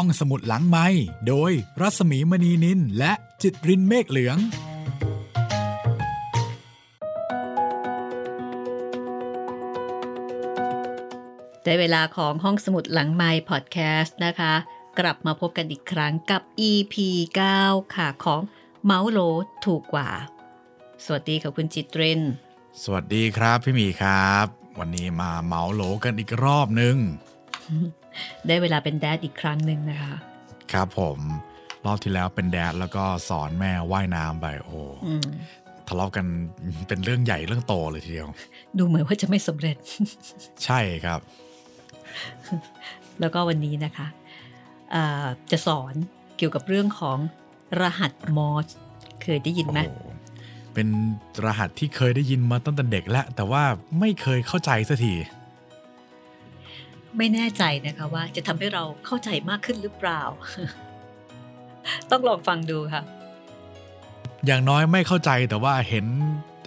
[0.00, 0.86] ห้องสมุดหลังไม้
[1.28, 4.38] โดยรัสมีมณีนินและจิตรินเมฆเหลือง
[11.64, 14.54] ได้เวลาของห้องสมุดหลังไม้พอดแคสต์นะคะ
[14.98, 16.94] กลับมาพบกันอีกครั้งกับ EP
[17.50, 18.40] 9 ค่ะของ
[18.84, 19.18] เมาส์โล
[19.64, 20.10] ถูกกว่า
[21.04, 22.20] สวัสดีค่ะคุณจิตริน
[22.82, 24.46] สวัสดีครับพี่หมีครับ
[24.78, 26.96] วันนี้มาเมาส์โหลกันอีกรอบนึง
[28.46, 30.14] ได้เวลาเป็นแดดอีกครั้งหนึ่งนะคะ
[30.72, 31.18] ครับผม
[31.84, 35.28] รอบที่แล้วเป็นแดดแล้วก็สอนแม่ว่ายน้ำไปโอ้อืม
[35.88, 36.26] ทะเลาะกัน
[36.88, 38.28] เป็นเรื่องใหญ่เรื่องโตเลยทีเดียว
[38.78, 39.76] ดูเหมือนว่าจะไม่สำเร็จ
[40.64, 41.20] ใช่ครับ
[43.20, 44.06] แล้วก็วันนี้นะคะ
[44.94, 45.94] อ่าจะสอน
[46.36, 47.18] เกี่ยวกับเรื่องของ
[47.80, 48.66] รหัสมอส
[49.22, 50.00] เคยได้ยินไหมโอ้โห
[50.74, 50.88] เป็น
[51.44, 53.62] รหัสที่เคยได้ยินมาตั้งแต่เด็กแล้ว แต่ว่า
[54.00, 55.14] ไม่เคยเข้าใจสักที
[57.18, 60.22] ไม่แน่ใจนะคะว่าจะทำให้เราเข้าใจมากขึ้นหรือเปล่า
[62.10, 63.02] ต้องลองฟังดูค่ะ
[64.46, 66.06] อย่างน้อยไม่เข้าใจแต่ว่าเห็น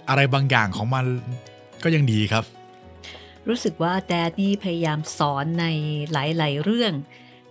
[0.08, 1.04] อะไรบางอย่างของมัน
[1.82, 2.44] ก็ยังดีครับ
[3.48, 5.66] รู้สึกว่าแดดนี่พยายามสอนใน
[6.12, 6.92] หลาย ๆ เรื่อง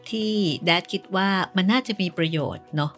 [0.10, 0.32] ที่
[0.66, 2.92] แดดคิดว่ามันน่าจะมีประโยชน์เนาะ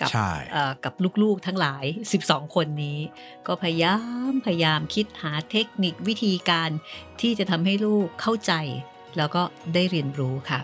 [0.00, 1.84] กัใช่เอ่อกับลูกๆทั้งหลาย
[2.20, 2.98] 12 คนนี้
[3.46, 3.96] ก็พยายา
[4.30, 6.70] มพยายามคิดหาเทคนิควิธีการ
[7.20, 8.52] ที่จะทำให้ลูกเข้าใจ
[9.16, 9.42] แล้วก็
[9.74, 10.60] ได้เรียนรู้ค่ะ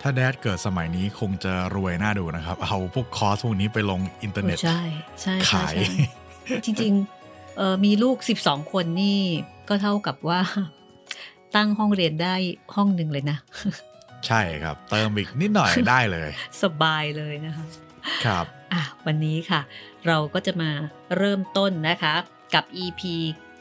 [0.00, 4.82] ถ้า Dad เกิดสมัยนี้คงจะรวยน่าดูนะครับ เอาพวกคอร์สพวกนี้ไปลงอินเทอร์เน็ตใช่
[5.20, 9.18] ใช่ใช่ขายใช่จริงๆเอ่อมีลูก 12 คนนี่
[9.68, 10.40] ก็เท่ากับว่า
[11.56, 12.34] ตั้งห้องเรียนได้
[12.74, 13.38] ห้องหนึ่งเลยนะ
[14.26, 16.30] ใช่ครับ เติมอีกนิดหน่อยได้เลย
[16.62, 17.66] สบายเลยนะคะ
[18.24, 19.60] ครับอะวันนี้ค่ะ
[20.06, 20.70] เราก็จะมา
[21.16, 22.14] เริ่มต้นนะคะ
[22.54, 23.00] กับ EP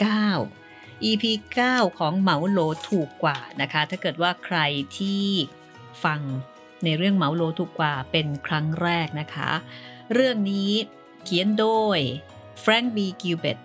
[0.04, 0.59] 9
[1.04, 1.24] EP
[1.64, 4.58] 9 ของเหมาโหลถูกกว่านะคะ ถ้าเกิดว่าใคร
[4.98, 5.26] ที่
[6.04, 6.22] ฟัง
[6.84, 9.52] ในเรื่องเหมาโหลถูกกว่าเป็นครั้งแรกนะคะ
[10.14, 10.72] เรื่องนี้
[11.24, 11.66] เขียนโด
[11.98, 12.00] ย
[12.64, 12.98] Frank B.
[13.22, 13.60] Gilbreth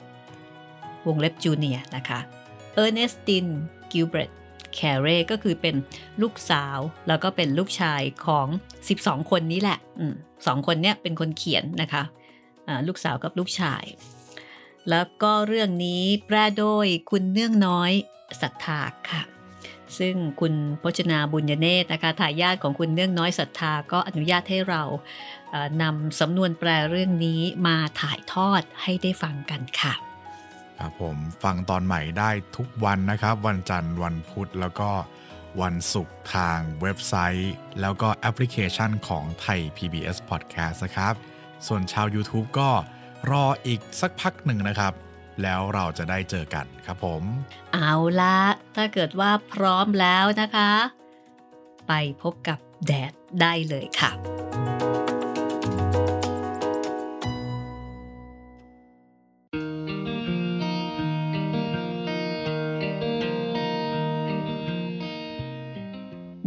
[1.06, 2.20] วงเล็บ Junior นะคะ
[2.74, 3.46] เออร์เนสติน
[3.92, 4.30] กิลเบรธ
[4.74, 5.74] แคเรก็คือเป็น
[6.22, 6.78] ลูกสาว
[7.08, 8.46] แล้วก็เป็นลูกชายของ
[8.88, 10.02] 12 คนนี้แหละอ
[10.46, 12.02] สองคนเนี้ยเป็นคนเขียนนะคะ
[12.86, 13.84] ลูกสาวกับลูกชาย
[14.90, 17.92] แล้วก็เรื่องนี้แปลโดยคุณเนื่องน้อย
[18.42, 18.80] ศรัทธา
[19.10, 19.22] ค่ะ
[19.98, 24.82] ซึ่งคุณพจนาบุญเนตนะคะทายาทของคุณเนื่องน้อยศรัทธาก็อนุญาตให้เรา
[25.82, 29.94] นำสำนวนแปลเรื่องนี้มาถ่ายทอดให้ได้ฟังกันค่ะ
[30.78, 34.90] ครับผมฟังตอนใหม่ได้ทุกวันนะครับ วันจันทร์วันพุธแล้วก็
[35.62, 41.14] วันศุกร์ทางเว็บไซต์ แล้วก็แอปพลิเคชันของไทย PBS Podcast นะครับ
[41.66, 42.70] ส่วนชาว YouTube ก็
[43.30, 44.92] รออีกสักพักหนึ่งนะครับ
[45.42, 47.22] แล้วเราจะได้เจอกันครับผม
[47.74, 48.38] เอาละ
[48.74, 50.70] ถ้าเกิดว่าพร้อมแล้วนะคะ
[51.88, 51.92] ไป
[52.22, 54.10] พบกับแดดได้เลยค่ะ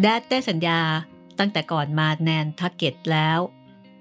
[0.02, 0.82] แดดได้สัญญา
[1.40, 3.40] ตั้งแต่ก่อนมาแนนทักเก็ตแล้ว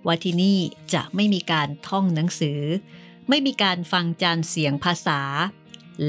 [0.06, 0.58] ว่าที่นี่
[0.94, 2.60] จะไม่มีการท่องหนังสือ
[3.28, 5.20] ไม่มีการฟังจานเสียงภาษา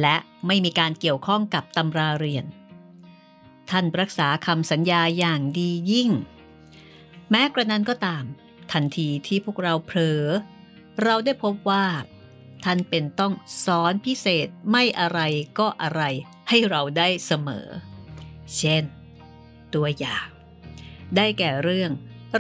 [0.02, 0.16] และ
[0.47, 2.46] ไม่มีการเกี่ยวข้องกับตำราเรียน
[3.69, 6.09] ท่านรักษาคำสัญญาอย่างดียิ่ง
[7.30, 8.24] แม้กระนั้นก็ตาม
[8.72, 10.24] ทันทีที่พวกเราเผลอ
[11.03, 11.85] เราได้พบว่า
[12.64, 13.34] ท่านเป็นต้อง
[13.66, 15.19] สอนพิเศษไม่อะไร
[15.59, 16.02] ก็อะไร
[16.50, 17.68] ให้เราได้เสมอ
[18.58, 18.84] เช่น
[19.74, 20.28] ตัวอย่าง
[21.16, 21.91] ได้แก่เรื่อง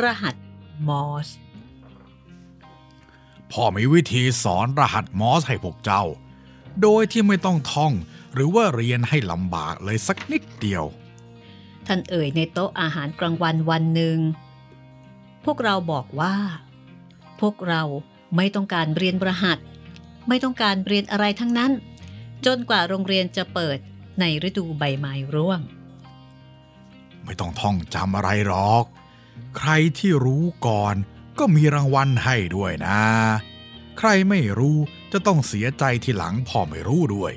[0.01, 0.35] รหัส
[0.87, 1.27] มอส
[3.51, 6.03] พ่อมีวิธีสอนรหัสมอสให้พวกเจ้า
[6.81, 7.93] โดยที่ไม่ต้องท่อง
[8.33, 10.83] หรือว่าเรียนให้ลำบากเลยสักนิดเดียว
[11.87, 14.17] ท่านเอ่ยในโต๊ะอาหารกลางวันวันหนึ่ง
[15.45, 16.35] พวกเราบอกว่า
[17.41, 17.83] พวกเรา
[18.35, 19.59] ไม่ต้องการเรียนรหัส
[20.27, 21.71] ไม่ต้องการเรียนอะไรทั้งนั้น
[22.45, 23.77] จนกว่าโรงเรียนจะเปิด
[24.19, 25.59] ในฤดูใบไม้ร่วง
[27.23, 28.85] ไม่ต้องท่องจำอะไรหรอก
[29.57, 30.95] ใครที่รู้ก่อน
[31.39, 33.01] ก็มีรางวัลให้ด้วยนะ
[33.97, 34.77] ใครไม่รู้
[35.11, 37.33] จะต้องเสียใจทีหลังพอไม่รู้ด้วย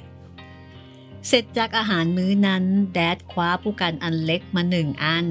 [1.27, 2.65] เสร็จจากอาหารมื้อนั้น
[2.95, 5.27] แดดคว้าผู้กันอันเล็กมาหนึ่งอัน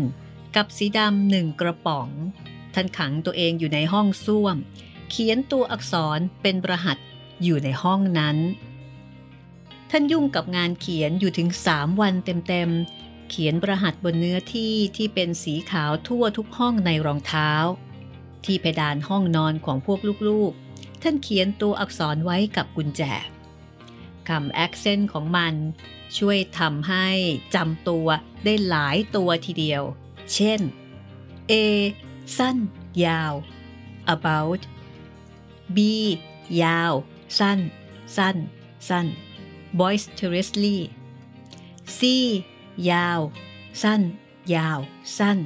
[0.56, 2.10] กับสีดำหนึ่งกระป๋อง
[2.74, 4.58] ท่านขังตัวเองอยู่ในห้องส้วม
[5.10, 6.98] เขียนตัวอักษรเป็นรหัส
[7.44, 8.38] อยู่ในห้องนั้น
[9.92, 17.52] ท่านยุ่งกับงานเขียนอยู่ถึงสามวันเต็มๆ เขียนรหัสบนเนื้อที่ที่เป็นสีขาวทั่วทุกห้องในรองเท้า
[18.46, 20.69] ที่เพดานห้องนอนของพวกลูกๆ
[21.02, 23.02] ท่านเขียนตัวอักษรไว้กับกุญแจ
[24.30, 25.56] คำ accent ของมัน
[26.18, 27.08] ช่วยทำให้
[27.56, 28.08] จำตัว
[28.44, 29.84] ได้หลายตัวทีเดียว
[30.34, 30.62] เช่น
[31.52, 31.54] A
[32.38, 32.58] สั้น
[33.06, 33.34] ยาว
[34.16, 34.62] about
[35.76, 35.78] B
[36.64, 36.94] ยาว
[37.40, 37.60] สั้น
[38.18, 38.38] สั้น
[38.90, 39.08] สั้น
[39.80, 40.78] boisterously
[41.98, 42.00] C
[42.92, 43.20] ยาว
[43.84, 44.02] สั้น
[44.56, 44.80] ยาว
[45.18, 45.38] สั้น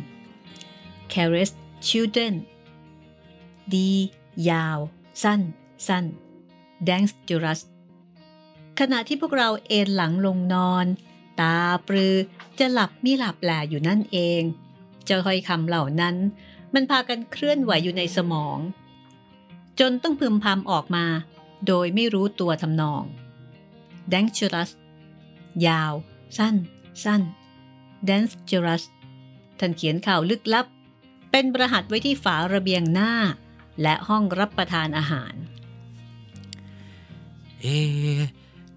[1.14, 1.52] caress
[1.88, 2.34] children
[3.74, 3.76] D
[4.50, 4.80] ยาว
[5.24, 5.42] สั้น
[5.88, 6.06] สั้น
[6.88, 7.62] dangerous
[8.80, 10.86] ขณะที่พวกเราเอนหลังลงนอน
[11.39, 11.57] ตา
[11.88, 12.15] ปรือ
[12.60, 14.42] จะหลับมิหลับแหลอยู่นั่นเอง
[15.06, 16.15] เจ้าห้อยคำเหล่านั้น
[16.74, 18.57] มันพากันเคลื่อนไหวอยู่ในสมอง
[19.80, 21.06] จนต้องพึมพำออกมา
[21.68, 23.04] โดยไม่รู้ตัวทำนอง
[24.13, 24.71] dangerous
[25.68, 25.94] ยาว
[26.38, 26.56] สั้น
[27.04, 27.21] สั้น
[28.09, 28.83] dangerous
[29.59, 30.66] ท่านเขียนข่าวลึกลับ
[31.31, 33.12] เป็นประหัตไว้ที่ฝาระเบียงหน้า
[33.81, 35.34] และห้องรับประทานอาหาร
[37.62, 37.80] เอ๊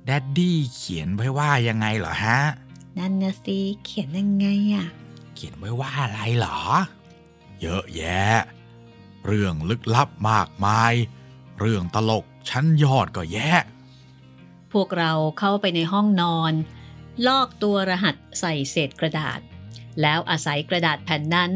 [0.04, 2.40] แดดดี้เขียนไว้ว่ายังไงเหรอฮะ
[2.98, 4.87] นั่นนะสิเขียนยังไงอะ
[5.34, 6.58] เขียนไว้ว่าอะไรเหรอ
[7.60, 8.31] เยอะแยะ
[9.26, 10.93] เรื่องลึกลับมากมาย
[11.58, 13.62] เรื่องตลกชั้นยอดก็แยะ
[14.72, 16.52] พวกเราเข้าไปในห้องนอน
[17.26, 19.40] ลอกตัวรหัสใส่เศษกระดาษ
[20.00, 21.52] แล้วอาศัยกระดาษแผ่นนั้น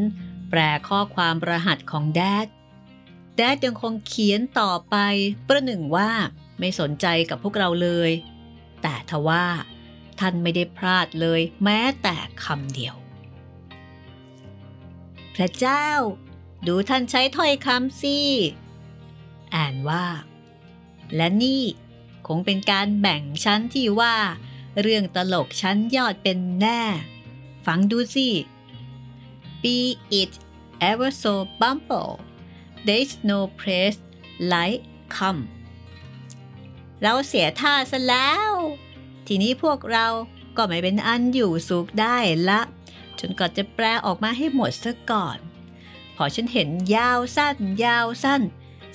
[0.49, 4.95] แปลข้อความรหัสของแดดแดดยังคงเขียนต่อไป
[5.47, 6.11] ประหนึ่งว่า
[6.59, 8.11] ไม่สนใจกับพวกเราเลย
[8.81, 9.45] แต่ทว่า
[10.19, 12.95] ท่านไม่ได้พลาดเลยแม้แต่คำเดียว
[15.35, 15.87] พระเจ้า
[16.67, 18.17] ดูท่านใช้ถ้อยคำสิ
[19.55, 20.05] อ่านว่า
[21.15, 21.63] และนี่
[22.27, 24.15] คงเป็นการแบ่งชั้นที่ว่า
[24.81, 26.81] เรื่องตลกชั้นยอดเป็นแน่
[27.65, 28.29] ฟังดูสิ
[29.63, 29.77] Be
[30.19, 30.31] it
[30.89, 32.13] ever so bumble
[32.87, 33.99] there's no place
[34.53, 34.81] like
[35.15, 35.41] come
[37.01, 38.51] เราเสียท่าซะแล้ว
[39.27, 40.07] ทีนี้พวกเรา
[40.57, 42.17] ก็ไม่เป็นอันอยู่สุขได้
[42.49, 42.61] ละ
[43.19, 45.37] จนก่อนจะแปลออกมาให้หมดซะก่อน
[46.15, 47.55] พอฉันเห็นยาวสั้น
[47.85, 48.41] ยาวสั้น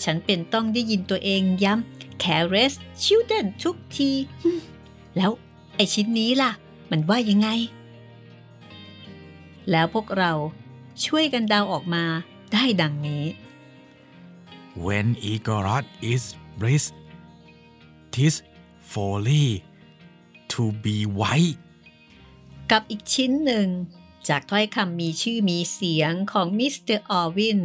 [0.05, 2.73] ฉันเป็นต้องได้ยินตัวเองย้ำ caress
[3.03, 4.11] children ทุกที
[5.17, 5.31] แล้ว
[5.77, 6.51] ไอชิ้นนี้ล่ะ
[6.91, 7.49] มันว่ายังไง
[9.71, 10.33] แล้วพวกเรา
[11.05, 12.05] ช่วยกันเดาออกมา
[12.53, 13.25] ได้ดังนี้
[14.85, 16.93] When Igorot is bliss
[18.11, 18.43] tis
[18.81, 19.65] folly
[20.53, 21.61] to be white
[22.71, 23.69] กับอีกชิ้นหนึ่ง
[24.29, 27.61] จากถ้อยคำมีชื่อมีเสียงของมิสเตอร์เออร์วิน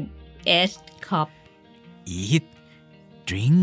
[0.46, 0.72] เอส
[1.08, 1.30] คอบบ์
[2.20, 2.46] eat
[3.28, 3.60] drink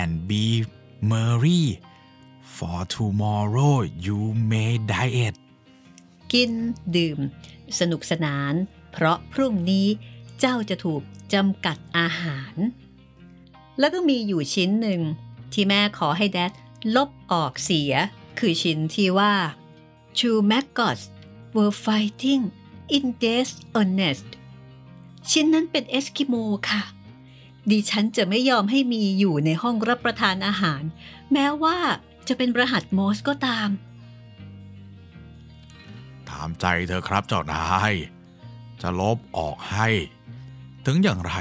[0.00, 0.44] and be
[1.10, 1.64] merry
[2.56, 3.74] for tomorrow
[4.06, 5.34] you may diet
[6.32, 6.52] กิน
[6.96, 7.18] ดื่ม
[7.78, 8.54] สนุกสนาน
[8.92, 9.86] เพราะพรุ่งนี้
[10.40, 12.54] เจ้าจะถูก จำกัดอาหาร
[13.78, 15.00] แล้วก็มีอยู่ชิ้นหนึ่ง
[15.52, 16.52] ที่แม่ขอให้แดด
[16.96, 17.92] ลบออกเสีย
[18.38, 19.34] คือชิ้นที่ว่า
[20.18, 21.04] Two maggots
[21.54, 22.42] were fighting
[22.96, 24.28] in death's earnest
[25.30, 26.34] ชิ้นนั้นเป็นเอสกิโม
[26.70, 26.82] ค่ะ
[27.70, 30.82] ดิฉันจะไม่ยอมให้มีอยู่ในห้องรับประทานอาหาร
[31.32, 31.78] แม้ว่า
[32.28, 33.68] จะเป็นรหัสมอสก็ตาม
[36.28, 37.94] ถามใจเธอครับเจ้านาย
[38.82, 39.88] จะลบออกให้
[40.86, 41.34] ถึงอย่างไร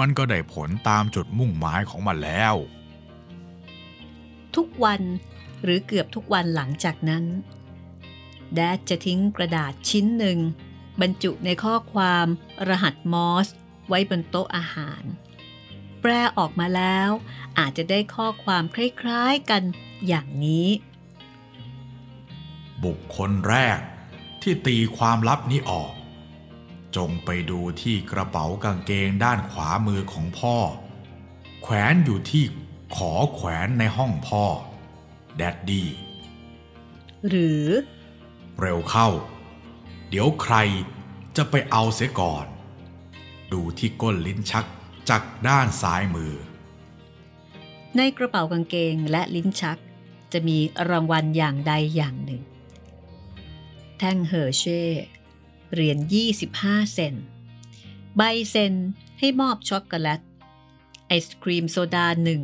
[0.00, 2.54] มันก็ได้ผลตามจุดมุ่งหมายของมันแล้ว
[4.56, 5.02] ทุกวัน
[5.62, 7.24] หรือเกือบทุกวันหลังจากนั้น
[8.54, 10.38] แดดจะทิ้งกระดาษชิ้นหนึ่ง
[11.00, 12.26] บรรจุในข้อความ
[12.68, 13.46] รหัสมอส
[13.88, 15.02] ไว้บนโต๊ะอาหาร
[16.00, 17.10] แปลออกมาแล้ว
[17.58, 19.62] อาจจะได้ข้อความคล้ายๆกัน
[20.06, 20.68] อย่างนี้
[22.84, 23.78] บุคคลแรก
[24.42, 25.95] ที่ตีความลับนี้ออก
[26.96, 30.56] จงไปดูที่กระเป๋ากางเกงด้านขวามือของพ่อ
[31.62, 32.44] แขวนอยู่ที่
[32.96, 34.44] ขอแขวนในห้องพ่อ
[35.36, 35.88] แดดดี้
[37.28, 37.64] หรือ
[38.60, 39.08] เร็วเข้า
[40.08, 40.56] เดี๋ยวใคร
[41.36, 42.46] จะไปเอาเสียก่อน
[43.52, 44.66] ดูที่ก้นลิ้นชัก
[45.08, 46.34] จากด้านซ้ายมือ
[47.96, 49.78] ในกระเป๋ากางเกงและลิ้นชัก
[50.32, 50.58] จะมี
[50.90, 52.42] รางวัลอย่างใดอย่างหนึ่ง
[53.98, 54.82] แท่งเฮอร์เช่
[55.72, 55.98] เหรียญ
[56.46, 57.14] 25 เซน
[58.16, 58.74] ใบเซน
[59.18, 60.20] ให้มอบช็อกโกแลต
[61.06, 62.42] ไอศครีมโซดาหนึ่ง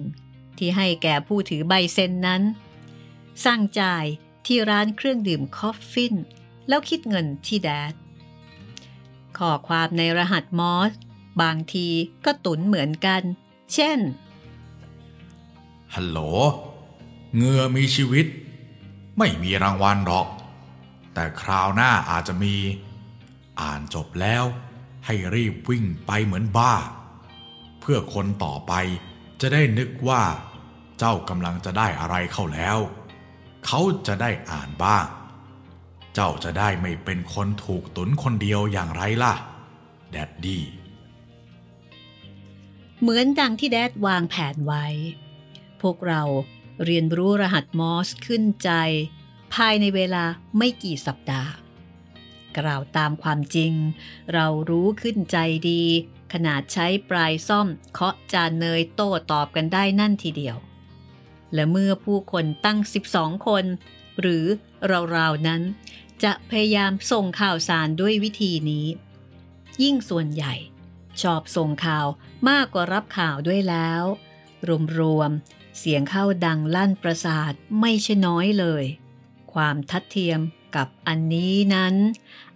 [0.58, 2.42] ที่ให้แก่ผู้ถือใบเซ็นนั้น
[3.44, 4.04] สั่งจ่าย
[4.46, 6.14] ที่ร้านเครื่องดื่มคอฟฟิน
[6.68, 7.94] แล้วคิดเงินที่ Dad
[9.38, 10.92] ข้อความในรหัสมอร์ส
[11.42, 11.88] บางที
[12.24, 13.22] ก็ตุนเหมือนกัน
[13.74, 13.98] เช่น
[15.94, 16.18] ฮัลโหล
[17.36, 18.26] เงือมีชีวิต
[19.18, 20.28] ไม่มีรางวัลหรอก
[21.14, 22.54] แต่คราวหน้าอาจจะมี
[23.60, 24.44] อ่านจบแล้ว
[25.06, 26.74] ให้รีบวิ่งไปเหมือนบ้า
[27.80, 28.72] เพื่อคนต่อไป
[29.40, 30.22] จะได้นึกว่า
[30.98, 32.78] เจ้ากำลังจะได้อะไรเข้าแล้ว
[33.66, 35.06] เขาจะได้อ่านบ้าง
[36.14, 39.34] เจ้าจะได้ไม่เป็นคนถูกตุนคนเดียวอย่างไรล่ะ
[40.10, 40.64] แดดดี้
[43.00, 44.86] เหมือนดังที่แดดวางแผนไว้
[45.82, 46.22] พวกเรา
[46.84, 48.70] เรียนรู้รหัสมอสขึ้นใจ
[49.54, 50.24] ภายในเวลา
[50.56, 51.50] ไม่กี่สัปดาห์
[52.58, 53.72] กล่าวตามความจริง
[54.32, 55.36] เรารู้ขึ้นใจ
[55.70, 55.82] ดี
[56.32, 60.56] ขนาดใช้ปลายซ่อมเคาะจานเนยโต้ตอบกันได้นั่นทีเดียว
[61.54, 62.78] และเมื่อผู้คนตั้ง
[63.12, 63.64] 12 คน
[64.20, 64.44] หรือ
[65.16, 65.62] ราวๆนั้น
[66.24, 68.86] จะพยายามส่งข่าวสารด้วยวิธีนี้
[69.82, 70.54] ยิ่งส่วนใหญ่
[71.22, 72.06] ชอบส่งข่าว
[72.48, 74.04] มากกว่ารับข่าวด้วยแล้ว
[74.98, 78.84] รวมๆเสียงเข้าดังลั่นประสาทไม่ใช่น้อยเลย
[79.52, 80.40] ความทัดเทียม
[80.76, 81.94] กับอันนี้นั้น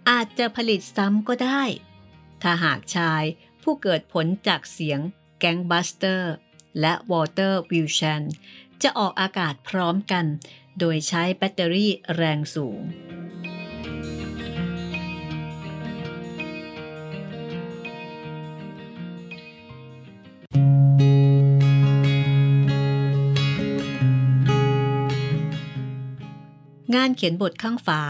[0.09, 1.61] อาจจะผลิตซ้ำก็ได้
[2.41, 3.23] ถ้าหากชาย
[3.63, 4.99] ผู้เกิดผลจากเสียง
[5.39, 6.33] แก๊งบัสเตอร์
[6.79, 8.23] และวอลเตอร์วินเชลล์
[8.83, 10.25] จะออกอากาศพร้อมกัน
[10.79, 12.81] โดยใช้แบตเตอรี่แรงสูง
[26.97, 28.01] งานเขียนบทข้างฝา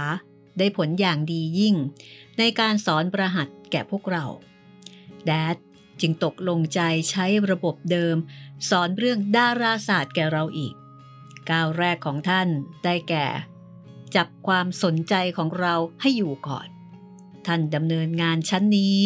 [0.57, 1.75] ได้ผลอย่างดียิ่ง
[2.37, 4.25] ในการสอนประหัสแก่พวกเรา
[5.25, 5.57] แดด
[6.01, 8.15] จึงตกลงใจใช้ระบบเดิม
[8.69, 10.73] สอนเรื่องดาราศาสตร์แก่เราอีก
[11.49, 12.47] ก้าวแรกของท่าน
[12.83, 13.27] ได้แก่
[14.15, 16.67] จับความสนใจของเราให้อยู่ก่อน
[17.45, 18.99] ท่านดำเนินงานชั้นนี้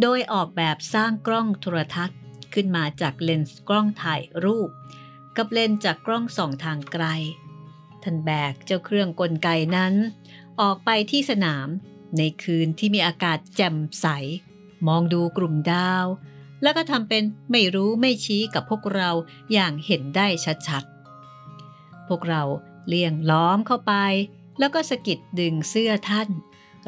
[0.00, 2.18] โดยออกแบบสร้างกล้องโทรทัศน์
[2.54, 4.70] ขึ้นมาจากเลนส์กล้องถ่ายรูป
[5.36, 7.04] กับเลนส์จากกล้องส่องทางไกล
[8.04, 9.94] ท่านแบกเจ้าเครื่องกลไกนั้น
[10.60, 11.68] ออกไปที่สนาม
[12.16, 14.06] ในคืนที่มีอากาศแจ่มใส
[14.86, 16.06] มองดูกลุ่มดาว
[16.62, 19.10] แล้วก็ทำเป็นไม่รู้ไม่ชี้กับพวกเรา
[19.52, 20.26] อย่างเห็นได้
[20.68, 22.42] ชัดๆ พวกเรา
[22.86, 23.94] เลี่ยงล้อมเข้าไป
[24.58, 26.28] แล้วก็สะกิดดึงเสื้อท่าน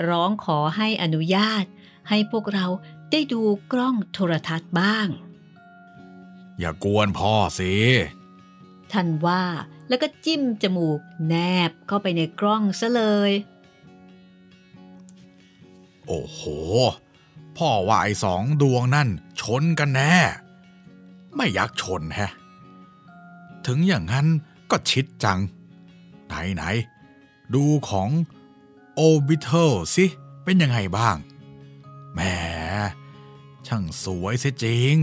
[0.08, 1.64] ร้องขอให้อนุญาต
[2.08, 2.66] ให้พวกเรา
[3.10, 3.42] ได้ดู
[3.72, 5.08] กล้องโทรทัศน์บ้าง
[6.58, 7.72] อย่ากวนพ่อสิ
[8.92, 9.42] ท่านว่า
[9.88, 11.34] แล้วก็จิ้มจมูก แน
[11.68, 13.32] บเข้าไปในกล้องซะเลย
[16.06, 16.40] โอ้โห
[17.56, 19.08] พ่อว่าไอ้สองดวงนั่น
[19.40, 20.14] ชนกันแน่
[21.36, 22.32] ไม่อยากชนแฮะ
[23.66, 24.26] ถึงอย่างนั้น
[24.70, 25.40] ก็ชิดจัง
[26.26, 26.62] ไหนไหน
[27.54, 28.08] ดูของ
[29.00, 30.04] Orbital สิ
[30.44, 31.16] เป็นยังไงบ้าง
[32.14, 32.20] แหม
[33.66, 34.96] ช่างสวยเสียจริง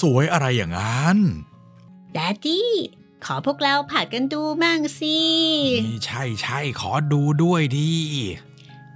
[0.00, 1.18] สวยอะไรอย่างนั้น
[2.12, 2.70] แดดดี้
[3.24, 5.18] ขอพวกเราผัดกันดูมั่งสิ
[5.86, 7.90] นี่ใช่ใช่ขอดูด้วยดี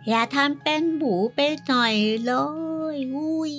[0.08, 2.32] อย่าทำเป็นหมูไปหน่อยเล
[2.94, 3.54] ยอุ้ย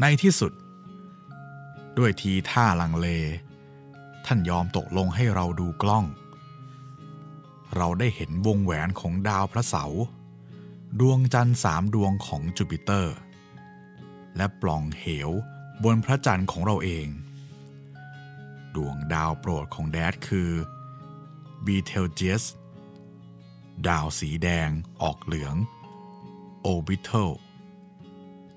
[0.00, 0.52] ในที่สุด
[1.98, 3.08] ด้วยทีท่าลังเล
[4.26, 6.04] ท่านยอมตกลงให้เราดูกล้อง
[7.76, 10.02] เราได้เห็นวงแหวนของดาวพระเสาร์
[11.00, 13.16] ดวงจันทร์สามดวงของจูปิเตอร์
[14.36, 15.30] และปล่องเหว
[15.84, 17.08] บนพระจันทร์ของเราเอง
[18.74, 20.50] ดวงดาวโปรดของ Dad คือ
[21.64, 22.42] บีเทลเจส
[23.88, 24.68] ดาวสีแดง
[25.02, 25.54] ออกเหลือง
[26.62, 27.30] โอบิเทล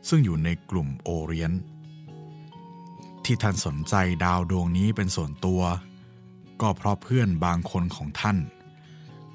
[0.08, 1.52] ซึ่งอยู่ในกลุ่มโอไรออน
[3.26, 3.96] ที่ท่านสนใจ
[4.26, 5.62] ดาวดวงนี้เป็นส่วนตัว
[6.62, 8.38] ก็เพราะเพื่อนบางคนของท่าน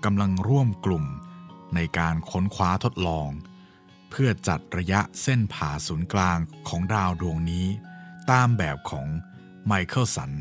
[0.04, 1.04] กำลังร่วมกลุ่ม
[1.74, 3.28] ในการค้นคว้าทดลอง
[4.16, 7.66] เพื่อจัดระยะเส้นผ่าศูนย์กลางของดาวดวงนี้
[8.30, 9.06] ตามแบบของ
[9.66, 10.33] ไมเคิลสัน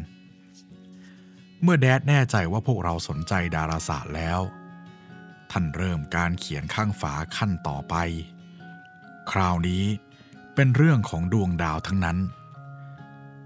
[1.62, 4.40] เมื่อแดดแน่ใจว่าพวกเราสนใจดาราศาสตร์แล้ว
[5.52, 7.96] ท่านเริ่มการเขียนข้างฝาขั้นต่อไป
[9.32, 9.86] คราวนี้
[10.56, 12.18] เป็นเรื่องของดวงดาวทั้งนั้น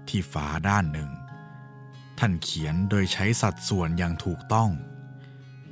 [0.08, 1.10] ที่ฝาด้านหนึ่ง
[2.18, 4.70] ท่านเขียนโดยใช้สัดส่วนอย่างถูกต้อง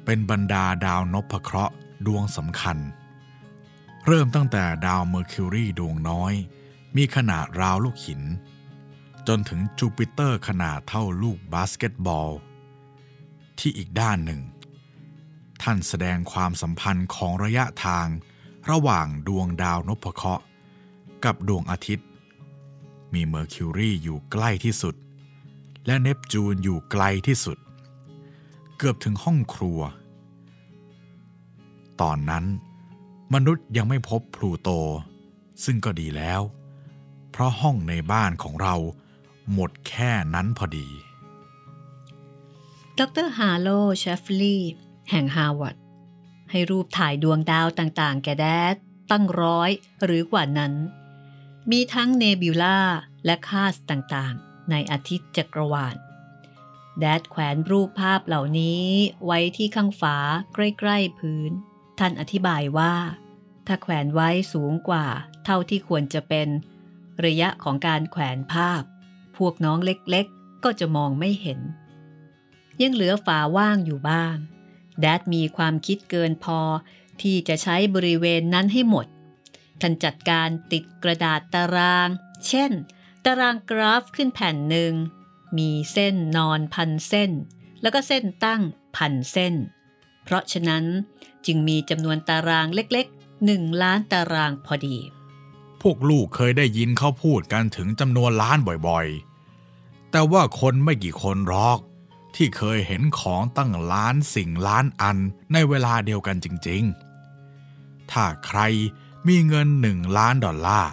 [0.04, 1.74] เป็นบรรดาดาวนพเคราะห์
[2.06, 2.78] ดวงสำคัญ
[4.10, 6.34] เริ่มตั้งแต่ดาวเมอร์คิวรีดวงน้อย
[6.96, 8.22] มีขนาดราวลูกหิน
[9.28, 12.30] จนถึงจูปิเตอร์ขนาดเท่าลูกบาสเกตบอล
[13.58, 14.40] ที่อีกด้านหนึ่ง
[15.62, 18.06] ท่านแสดงความสัมพันธ์ของระยะทาง
[18.70, 20.44] ระหว่างดวงดาวนพเคราะห์
[21.24, 22.06] กับดวงอาทิตย์
[23.12, 24.94] มีเมอร์คิวรีอยู่ใกล้ที่สุด
[25.86, 27.58] และเนปจูนอยู่ไกลที่สุด
[28.78, 29.80] เกือบถึงห้องครัว
[32.00, 32.44] ตอนนั้น
[33.34, 34.68] มนุษย์ยังไม่พบพลูโต
[35.64, 36.40] ซึ่งก็ดีแล้ว
[37.30, 38.74] เพราะห้องในบ้านของเรา
[39.52, 40.88] หมดแค่นั้นพอดี
[42.98, 43.26] ดร.
[43.38, 43.68] ฮาร์โล
[43.98, 44.74] ว์ แชปลีย์
[45.10, 45.76] แห่งฮาร์วาร์ด
[46.50, 48.76] ให้รูปถ่ายดวงดาวต่างๆ แก่ Dad
[49.10, 49.70] ตั้งร้อย
[50.04, 50.72] หรือกว่านั้น
[51.70, 52.78] มีทั้งเนบิวลา
[53.24, 55.96] และคราสต่างๆ ในอาทิตย์จักรวาล
[56.98, 58.86] Dad แขวนรูปภาพเหล่านี้
[59.24, 60.16] ไว้ที่ข้างฝา
[60.54, 61.52] ใกล้ ๆ พื้น
[61.98, 62.94] ท่านอธิบายว่า
[63.66, 65.06] ถ้าแขวนไว้สูงกว่า
[65.44, 66.48] เท่าที่ควรจะเป็น
[67.24, 68.82] ระยะของการแขวนภาพ
[69.36, 71.60] พวกน้องเล็กๆ ก็จะมองไม่เห็น
[72.80, 74.36] ยังเหลือฝาว่างอยู่บ้าง
[75.00, 76.60] แดดมีความคิดเกินพอ
[77.22, 79.06] ที่จะใช้บริเวณนั้นให้หมด
[79.80, 82.08] ท่านจัดการติดกระดาษตาราง
[82.48, 82.72] เช่น
[83.24, 84.92] ตารางกราฟขึ้นแผ่นหนึ่ง
[85.58, 87.30] มีเส้นนอนพันเส้น
[87.82, 88.62] แล้วก็เส้นตั้ง
[88.96, 89.54] พันเส้น
[90.24, 90.84] เพราะฉะนั้น
[91.46, 94.96] จึงมีจำนวนตารางเล็กๆหนึ่งล้านตารางพอดี
[95.82, 101.78] พวกลูกเคยได้ยินเขาพูดกันถึงจำนวนล้านบ่อยๆ แต่ว่าคนไม่กี่คนหรอก
[102.34, 105.16] ที่เคยเห็นของตั้งล้านสิ่งล้านอัน
[105.52, 108.60] ในเวลาเดียวกันจริงๆ ถ้าใคร
[109.28, 110.92] มีเงินหนึ่งล้านดอลลาร์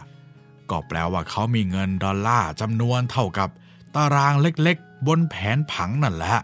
[0.69, 3.49] ก็แปลว่าเขามีเงินดอลลาร์จำนวนเท่ากับ
[3.95, 6.37] ตารางเล็กๆ บนแผนผังนั่นแหละ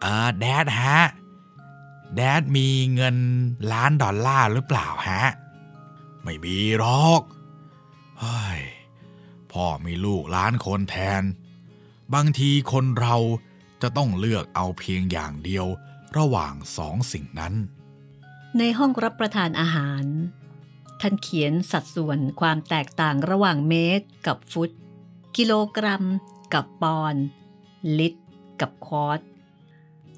[0.00, 1.00] เออแดดฮะ
[2.16, 3.16] แดดมีเงิน
[3.72, 5.24] ล้านดอลลาร์หรือเปล่าฮะ
[6.22, 7.22] ไม่มีหรอก
[8.20, 8.60] เฮ้ย
[9.52, 11.22] พ่อมีลูกล้านคนแทน
[12.14, 13.16] บางทีคนเรา
[13.82, 15.66] จะต้องเลือกเอาเพียงอย่างเดียว
[16.18, 17.54] ระหว่างสองสิ่งนั้น
[18.58, 20.04] ในห้องรับประทานอาหาร
[21.00, 24.70] ท่านเขียนสัดส่วนความแตกต่างระหว่างเมตรกับฟุต
[25.36, 26.04] กิโลกรัม
[26.54, 27.24] กับปอนด์
[27.98, 28.22] ลิตร
[28.60, 29.20] กับ quart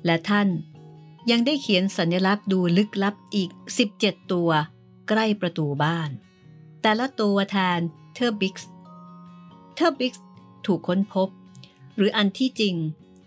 [0.05, 0.49] และท่าน
[1.31, 3.51] ยังได้เขียนสัญลักษณ์ดูลึกลับอีก
[3.91, 4.51] 17 ตัว
[5.09, 6.11] ใกล้ประตูบ้าน
[6.83, 7.81] แต่ละตัวแทน
[8.15, 10.25] therbligs therbligs
[10.67, 11.29] ถูกค้นพบ
[11.97, 12.75] หรืออันที่จริง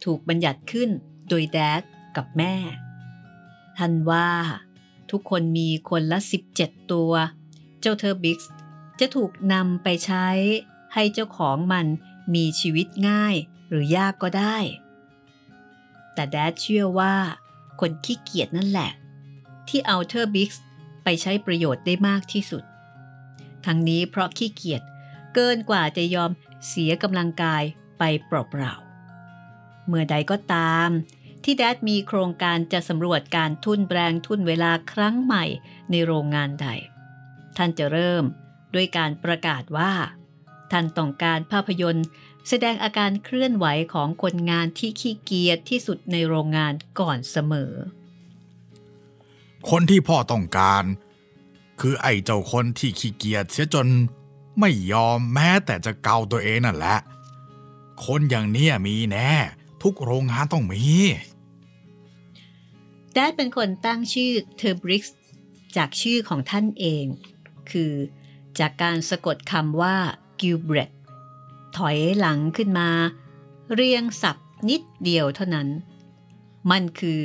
[0.04, 0.90] ถูกบัญญัติขึ้น
[1.28, 1.82] โดย Dad
[2.16, 2.56] กับแม่
[3.78, 4.30] ท่านว่า
[5.12, 6.20] ทุกคนมีคนละ
[6.56, 7.12] 17 ตัว
[7.80, 8.52] เจ้า therbligs
[9.00, 10.28] จะถูกนำไปใช้
[10.94, 11.86] ให้เจ้าของมัน
[12.36, 13.36] มีชีวิตง่าย
[13.70, 14.58] หรือยากก็ได้
[16.14, 17.16] แต่แดดเชื่อว่า
[17.80, 18.92] คนขี้เกียจนั่นแหละ
[19.68, 20.64] ที่เอาเทอร์บิกส์
[21.04, 22.64] ไปใช้ประโยชน์ได้มากที่สุด
[23.66, 24.82] ทั้งนี้เพราะขี้เกียจ
[25.34, 26.32] เกินกว่าจะยอม
[26.68, 27.64] เสียกำลังกาย
[27.98, 30.90] ไปเปล่าๆ เมื่อใดก็ตาม
[31.44, 35.46] ที่แดดมีโครงการจะสำรวจการทุ่นแรงทุ่นเวลาครั้งใหม่
[35.92, 36.68] ในโรงงานใด
[37.58, 38.24] ท่านจะเริ่ม
[38.74, 39.94] ด้วยการประกาศว่า
[40.72, 42.06] ท่านต้องการภาพยนตร์
[42.48, 47.74] แสดงอาการเคลื่อนไหวของคนงานที่ขี้เกียจที่สุดในโรงงานก่อนเสมอ
[49.70, 50.84] คนที่พ่อต้องการ
[51.80, 53.88] คือไอ้เจ้าคนที่ขี้เกียจเสียจน
[54.60, 56.98] ไม่ยอมแม้แต่จะเกาตัวเองนั่นแหละ
[58.06, 59.32] คนอย่างเนี้ยมีแน่
[59.84, 60.84] ทุกโรงงานต้องมี
[63.14, 65.18] Dad เป็นคนตั้งชื่อ therbligs
[65.78, 67.06] จากชื่อของท่านเอง
[67.72, 67.94] คือ
[68.60, 69.96] จากการสะกดคำว่า
[70.42, 70.90] กิลเบรต
[71.80, 72.90] ถอยหลังขึ้นมา
[73.74, 74.38] เรียงสับ
[74.70, 75.68] นิดเดียวเท่านั้น
[76.72, 77.22] มันคือ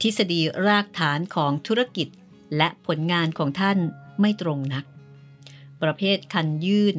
[0.00, 2.08] ทฤษฎีรากฐานของธุรกิจ
[2.56, 3.78] และผลงานของท่าน
[4.20, 4.84] ไม่ตรงนัก
[5.82, 6.96] ประเภทคันยื่น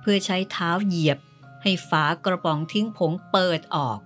[0.00, 1.18] เพื่อใช้เท้าเหยียบ
[1.62, 3.98] ให้ฝากระป๋องทิ้งผงเปิดออก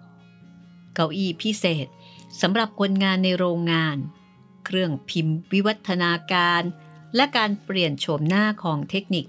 [0.95, 1.87] เก้าอี้พิเศษ
[2.41, 3.97] สำหรับคนงานในโรงงาน
[4.65, 6.63] เครื่องพิมพ์วิวัฒนาการ
[7.17, 9.25] และการเปลี่ยนโฉมหน้าของเทคนิค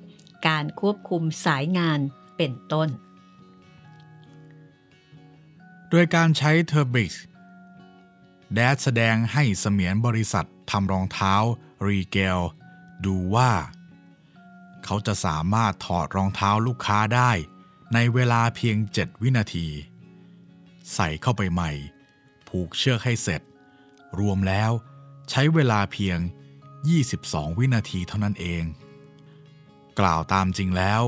[0.47, 1.99] การควบคุมสายงาน
[2.37, 2.89] เป็นต้น
[5.89, 7.13] โดยการใช้ therblig
[8.53, 11.33] Dad แสดงให้เสมียนบริษัททำรองเท้า
[11.87, 12.39] รีเกล
[13.05, 13.51] ดูว่า
[14.83, 17.31] เขาจะสามารถถอดรองเท้าลูกค้าได้
[17.93, 19.67] ในเวลาเพียง 7 วินาที
[20.93, 21.71] ใส่เข้าไปใหม่
[22.47, 23.41] ผูกเชือกให้เสร็จ
[24.19, 24.71] รวมแล้ว
[25.29, 26.19] ใช้เวลาเพียง
[26.93, 28.63] 22 วินาทีเท่านั้นเอง
[29.99, 31.03] กล่าวตามจริงแล้ว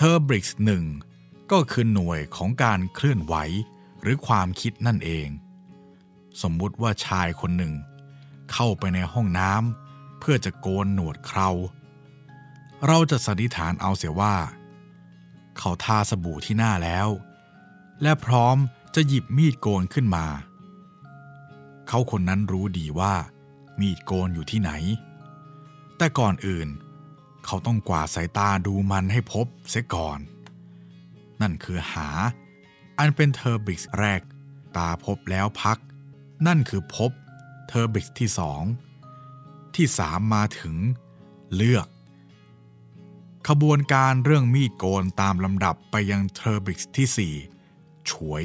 [0.00, 0.84] เทอร์บริกส์หนึ่ง
[1.52, 3.34] ก็คือหน่วยของการเคลื่อนไหว
[4.02, 5.28] หรือความคิดนั่นเอง
[6.42, 7.74] สมมุติว่าชายคนหนึ่ง
[8.52, 11.50] เข้าไปในห้องน้ำเพื่อจะโกนหนวดเครา
[12.86, 14.36] เราจะสันนิษฐานเอาเสียว่า
[15.58, 17.08] เขาทาสบู่ที่หน้าแล้ว
[18.02, 18.56] และพร้อม
[18.94, 20.26] จะหยิบมีดโกนขึ้นมา
[21.88, 23.14] เขาคนนั้นรู้ดีว่า
[23.80, 24.70] มีดโกนอยู่ที่ไหน
[25.96, 30.18] แต่ก่อนอื่นเขาต้องกวาดสายตาดูมันให้พบเสียก่อน
[31.40, 32.08] นั่นคือหา
[32.98, 34.20] อันเป็น therblig แรก
[34.76, 35.78] ตาพบแล้วพัก
[36.46, 37.10] นั่นคือพบ
[37.68, 38.62] therblig ที่สอง
[39.76, 40.76] ที่สามมาถึง
[41.54, 41.88] เลือก
[43.48, 47.34] ขบวนการเรื่องมีดโกนตามลำดับไปยัง therblig ที่สี่
[48.10, 48.44] ฉวย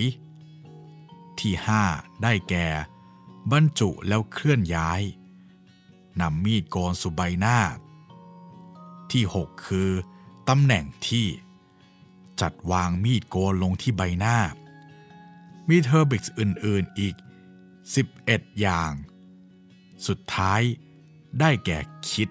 [1.40, 1.84] ที่ห้า
[2.24, 2.68] ได้แก่
[3.52, 5.02] บรรจุแล้วเคลื่อนย้าย
[6.22, 7.60] นำมีดโกนสู่ใบหน้า
[9.14, 9.92] ที่ 6 คือ
[10.50, 11.28] ตำแหน่งที่
[12.42, 14.38] จัดวางมีดโกนลงที่ใบหน้า
[15.70, 17.16] มี therbligs อื่น ๆ อีก
[17.88, 18.92] 11 อย่าง
[20.08, 20.62] สุดท้าย
[21.40, 21.80] ได้แก่
[22.12, 22.30] คิด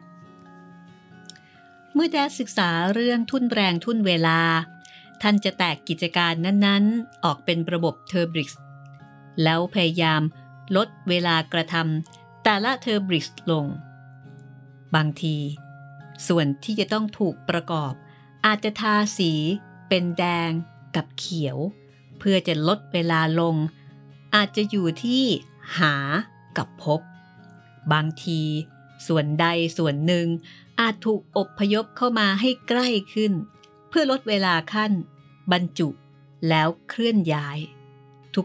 [1.94, 4.40] เมื่อแดดศึกษาเรื่องทุนแรงทุนเวลา
[5.22, 8.60] ท่านจะแตกกิจการนั้นๆ ออกเป็นระบบเทอร์บริกส์
[9.42, 10.22] แล้วพยายาม
[10.76, 13.66] ลดเวลากระทำแต่ละเทอร์บริกส์ลง
[14.94, 15.36] บางที
[16.29, 17.92] ส่วนที่จะต้องถูกประกอบ
[18.46, 19.33] อาจจะทาสี
[19.88, 20.51] เป็นแดง
[20.96, 21.59] กับเขียว
[22.18, 23.57] เพื่อจะลดเวลาลง
[24.35, 25.25] อาจจะอยู่ที่
[25.79, 25.94] หา
[26.57, 27.01] กับพบ
[27.92, 28.42] บางที
[29.07, 29.46] ส่วนใด
[29.79, 30.27] ส่วนหนึ่ง
[30.81, 33.33] อาจถูกอบพยพเข้ามาให้ใกล้ขึ้น
[33.88, 34.92] เพื่อลดเวลาขั้น
[35.53, 35.88] บรรจุ
[36.48, 37.59] แล้วเคลื่อนย้าย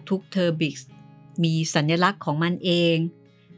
[0.10, 0.88] ทุกๆเทอร์บิกส์
[1.44, 2.98] มีสัญลักษณ์ของมันเอง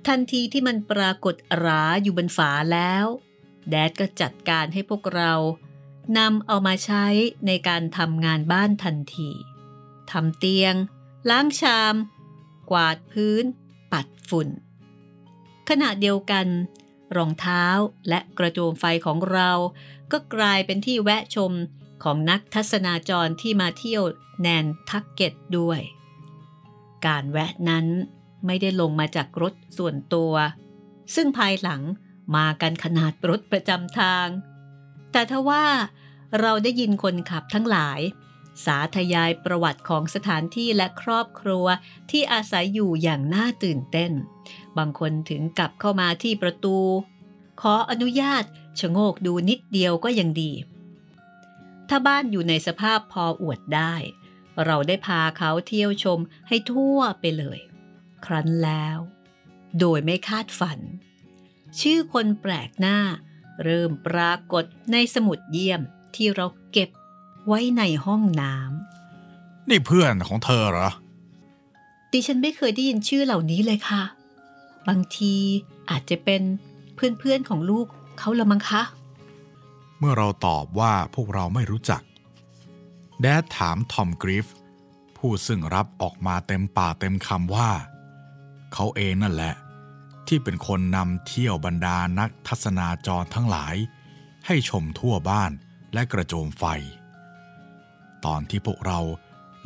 [0.08, 3.06] ทันทีที่มันปรากฏราอยู่บนฝาแล้ว
[3.69, 5.34] แดดก็จัดการให้พวกเรา
[6.17, 7.05] นำเอามาใช้
[7.47, 9.29] ในการทำงานบ้านทันที
[10.12, 10.73] ทำเตียง
[11.29, 11.95] ล้างชาม
[12.71, 13.43] กวาดพื้น
[13.91, 14.47] ปัดฝุ่น
[15.69, 16.47] ขณะเดียวกัน
[17.15, 17.65] รองเท้า
[18.10, 19.51] และกระโจมไฟของเรา
[20.12, 21.51] ก็กลายเป็นที่แวะชม
[22.03, 24.03] ของนักทัศนาจรที่มาเที่ยว
[24.41, 25.79] แนนทักเก็ตด้วย
[27.05, 27.86] การแวะนั้น
[28.45, 30.34] ไม่ได้ลงมาจากรถส่วนตัว
[31.15, 31.82] ซึ่งภายหลัง
[32.35, 34.27] มากันขนาดรถประจำทาง
[35.11, 35.65] แต่ทว่า
[36.39, 37.99] เราได้ยินคนขับทั้งหลาย
[38.65, 41.65] สาธยายประวัติของสถานที่และครอบครัว
[42.11, 44.11] ที่อาศัยอยู่อย่างน่าตื่นเต้น
[44.77, 46.77] บางคนถึงกลับเข้ามาที่ประตู
[47.61, 48.43] ขออนุญาต
[48.79, 50.51] ชะโงกดูนิดเดียวก็ยังดี
[51.89, 53.93] ถ้าบ้านอยู่ในสภาพพออวดได้
[54.65, 57.59] เราได้พาเขาเที่ยวชมให้ทั่วไปเลย
[58.25, 58.97] ครั้นแล้ว
[59.79, 60.79] โดยไม่คาดฝัน
[61.82, 62.97] ชื่อคนแปลกหน้า
[63.63, 65.82] เริ่มปรากฏในสมุดเยี่ยม
[66.15, 66.89] ที่เราเก็บ
[67.47, 70.89] ไว้ในห้องน้ำนี่เพื่อนของเธอเหรอ
[72.12, 74.03] ดิฉันไม่เคยได้ยินชื่อเหล่านี้เลยค่ะ
[74.88, 75.36] บางที
[75.89, 76.41] อาจจะเป็น
[76.95, 77.88] เพื่อนๆของลูก
[78.19, 78.82] เขาละมั้งคะ
[79.99, 82.01] เมื่อเราตอบว่าพวกเราไม่รู้จัก
[83.21, 84.47] แดดถามทอมกริฟ
[85.17, 87.69] ผู้ซึ่งรับออกมาเต็มปากเต็มคำว่า
[88.73, 89.53] เขาเองนั่นแหละ
[90.29, 93.75] ที่เป็นคนนำเที่ยวบรรดานักทัศนาจรทั้งหลาย
[94.45, 95.51] ให้ชมทั่วบ้าน
[95.93, 96.63] และกระโจมไฟ
[98.25, 98.99] ตอนที่พวกเรา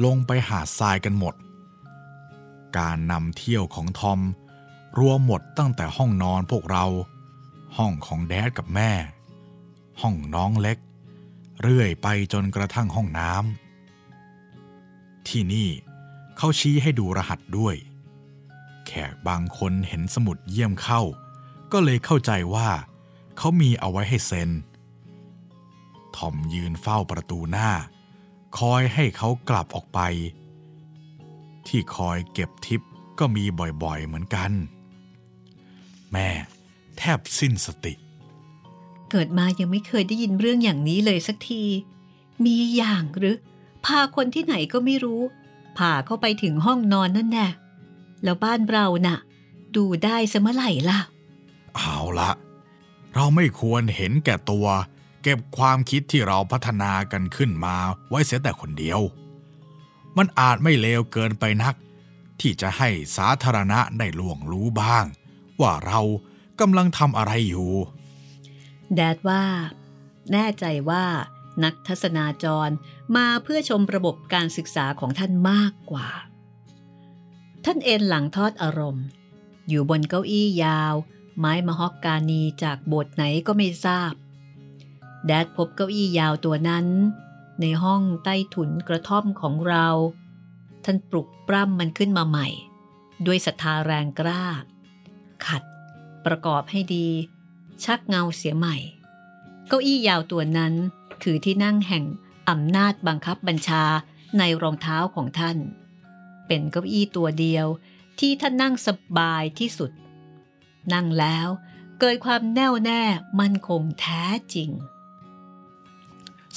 [0.06, 1.36] ลงไปหาดทรายกันหมด
[2.78, 4.20] การนำเที่ยวของทอม
[5.00, 6.86] รวมหมดตั้งแต่ห้องนอนพวกเรา
[7.78, 8.92] ห้องของแดดกับแม่
[10.02, 10.78] ห้องน้องเล็ก
[11.62, 15.70] เรื่อยไปจนกระทั่งห้องน้ำที่นี่
[16.38, 17.76] เขาชี้ให้ดูรหัสด้วย
[18.88, 21.02] แขกบางคนเห็นสมุดเยี่ยมเข้า
[21.72, 22.70] ก็เลยเข้าใจว่า
[23.38, 24.50] เขามีเอาไว้ให้เซ็น
[26.16, 27.70] ทอมยืนเฝ้าประตูหน้า
[28.58, 30.00] คอยให้เขากลับออกไป
[31.68, 32.82] ที่คอยเก็บทิป
[33.20, 33.46] ก็มี
[33.84, 34.52] บ่อยๆเหมือนกัน
[36.12, 36.30] แม่
[36.98, 37.94] แทบสิ้นสติ
[39.10, 41.64] เกิดมายังไม่เคยได้ยินเรื่องอย่างนี้เลยสักที
[42.46, 43.36] มีอย่างหรือ
[43.86, 45.22] พาคนที่ไหนก็ไม่รู้
[45.78, 47.48] พาเข้าไปถึงห้องนอนนั่นแน่
[48.24, 49.18] แล้วบ้านเราน่ะ
[49.76, 51.00] ดูได้เสเมื่อไหร่ล่ะ
[51.76, 52.32] เอาละ
[53.16, 54.68] เราไม่ควรเห็นแก่ตัว
[55.24, 57.76] เก็บความคิดที่เราพัฒนากันขึ้นมา
[58.10, 59.00] ไว้เสียแต่คนเดียว
[60.18, 61.76] มันอาจไม่เลวเกินไปนัก
[62.42, 65.06] ที่จะให้สาธารณะได้ล่วงรู้บ้าง
[65.62, 66.02] ว่าเรา
[66.60, 67.72] กำลังทำอะไรอยู่
[68.96, 69.44] แดดว่า
[70.32, 71.06] แน่ใจว่า
[71.64, 72.70] นักทัศนาจร
[73.16, 76.08] มาเพื่อชมระบบการศึกษาของท่านมากกว่า
[77.66, 79.06] ท่านเอนหลังทอดอารมณ์
[79.70, 80.94] อยู่บนเก้าอี้ยาว
[81.40, 84.14] ไม้มะฮอกกานีจากโบสถ์ไหนก็ไม่ทราบ
[85.26, 86.88] แดดพบเก้าอี้ยาวตัวนั้น
[87.62, 89.88] ในห้องใต้ถุนกระท่อมของเรา
[90.86, 92.48] ท่านปลุกปล้ำมันขึ้นมาใหม่
[93.26, 94.44] ด้วยศรัทธาแรงกล้า
[95.46, 95.64] ขัด
[96.26, 97.08] ประกอบให้ดี
[97.84, 98.78] ชักเงาเสียใหม่
[99.68, 100.74] เก้าอี้ยาวตัวนั้น
[101.24, 102.04] คือที่นั่งแห่ง
[102.50, 103.84] อำนาจบังคับบัญชา
[104.38, 105.58] ในรองเท้าของท่าน
[106.48, 107.68] เป็นเก้าอี้ตัวเดียว
[108.20, 109.92] ที่ท่านนั่งสบายที่สุด
[110.94, 111.48] นั่งแล้ว
[112.00, 113.02] เกิดความแน่วแน่
[113.40, 114.70] มั่นคงแท้จริง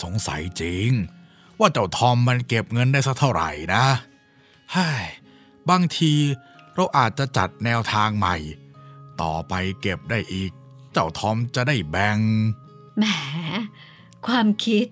[0.02, 0.90] สงสัยจริง
[1.58, 3.84] ว่าเจ้าทอมมันเก็บเงินได้สักเท่าไหร่นะ
[4.72, 4.88] ไฮ้
[5.70, 6.12] บางที
[6.74, 8.36] เราอาจจะจัดแนวทางใหม่
[9.22, 10.50] ต่อไปเก็บได้อีก
[10.92, 12.18] เจ้าทอมจะได้แบ่ง
[12.98, 13.04] แหม
[14.26, 14.86] ความคิด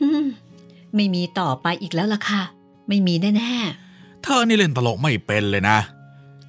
[0.00, 0.24] อืม
[0.94, 2.42] ไม่มีต่อไปอีกแล้วล่ะค่ะ
[2.88, 3.54] ไม่มีแน่
[4.22, 5.78] เธอนี่เล่นตลกไม่เป็นเลยนะ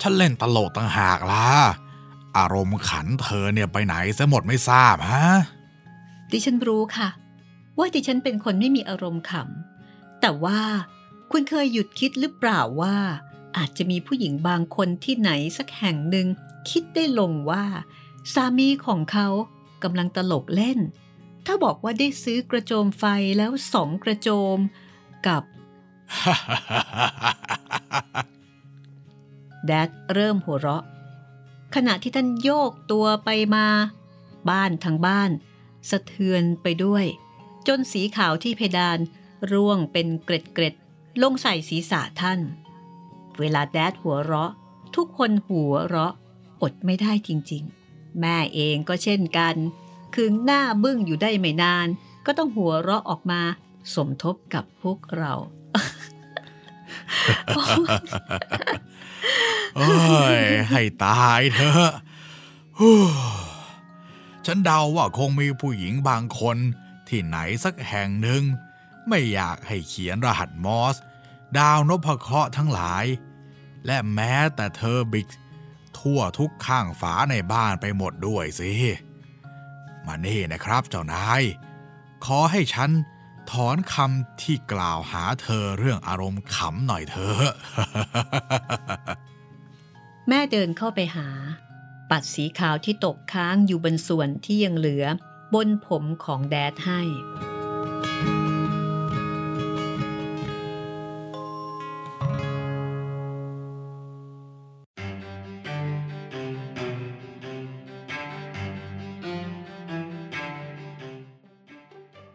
[0.02, 1.48] ฉันเล่นตลกต่างหากล่ะ
[2.38, 5.26] อารมณ์ขันเธอเนี่ยไปไหนซะหมดไม่ทราบฮะ
[6.32, 7.10] ดิฉันรู้ค่ะ
[7.78, 10.60] ว่าดิฉันเป็นคนไม่มีอารมณ์ขำ แต่ว่า
[11.32, 12.96] คุณเคยหยุดคิดหรือเปล่าว่า
[13.58, 16.28] อาจจะมีผู้หญิงบางคนที่ไหนสักแห่งหนึ่ง
[16.70, 17.64] คิดได้ลงว่า
[18.34, 19.28] สามีของเขา
[19.84, 20.80] กำลังตลกเล่น
[21.46, 23.04] ถ้าบอกว่าได้ซื้อกระโจมไฟ
[23.38, 24.58] แล้วสองกระโจม
[25.28, 25.44] กับ
[29.66, 30.84] แดดเริ่มหัวเราะ
[31.76, 33.68] ขณะที่ท่านโยกตัวไปมา
[34.50, 35.32] บ้านทั้งบ้าน
[35.90, 37.06] สะเทือนไปด้วย
[37.68, 39.00] จนสีขาวที่เพดาน
[39.52, 42.40] ร่วงเป็นเกร็ดเกร็ดๆลงใส่ศีรษะท่าน
[43.40, 44.52] เวลาแดดหัวเราะ
[44.96, 46.14] ทุกคนหัวเราะ
[46.62, 49.56] อดไม่ได้จริงๆ แม่เองก็เช่นกัน
[50.14, 51.88] คือหน้าบึ้งอยู่ได้ไม่นาน
[52.26, 53.42] ก็ต้องหัวเราะออกมา
[53.94, 55.34] สมทบกับพวกเรา
[59.76, 61.92] เอ้ยให้ตายเถอะ
[64.46, 66.58] ฉันเดาว่าคงมีผู้หญิงบางคน
[67.08, 68.44] ที่ไหนสักแห่งหนึ่ง
[69.08, 70.96] ไม่อยากให้เขียนรหัสมอส
[71.58, 73.06] ดาวนพเคราะห์ทั้งหลาย
[73.86, 75.28] และแม้แต่เธอบิ๊ก
[76.00, 78.72] ทั่วทุกข้างฝาในบ้านไปหมดด้วยสิ
[80.06, 81.42] มานี่นะครับเจ้านาย
[82.26, 82.90] ขอให้ฉัน
[83.52, 87.54] ถอนคำที่กล่าวหาเธอเรื่องอารมณ์ขำหน่อยเถอะ
[90.28, 91.28] แม่เดินเข้าไปหา
[92.12, 95.06] ปัดสีขาวที่ตกค้างอยู่บนส่วนที่ยังเหลือ
[95.54, 97.02] บนผมของแดดให้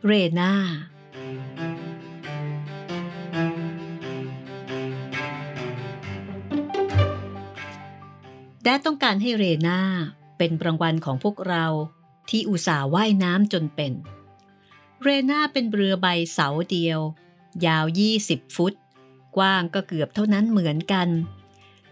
[0.07, 0.53] เรน่า
[9.27, 9.81] ให้เรนา
[10.39, 11.67] เป็นรางวัลของพวกเรา
[12.31, 13.93] ที่อุตส่าห์ว่ายน้ำจนเป็น
[15.03, 17.01] เรนาเป็นเรือใบเสาเดียว
[17.67, 17.85] ยาว
[18.21, 18.75] 20 ฟุต
[19.37, 21.09] กว้างก็เกือบเท่านั้นเหมือนกัน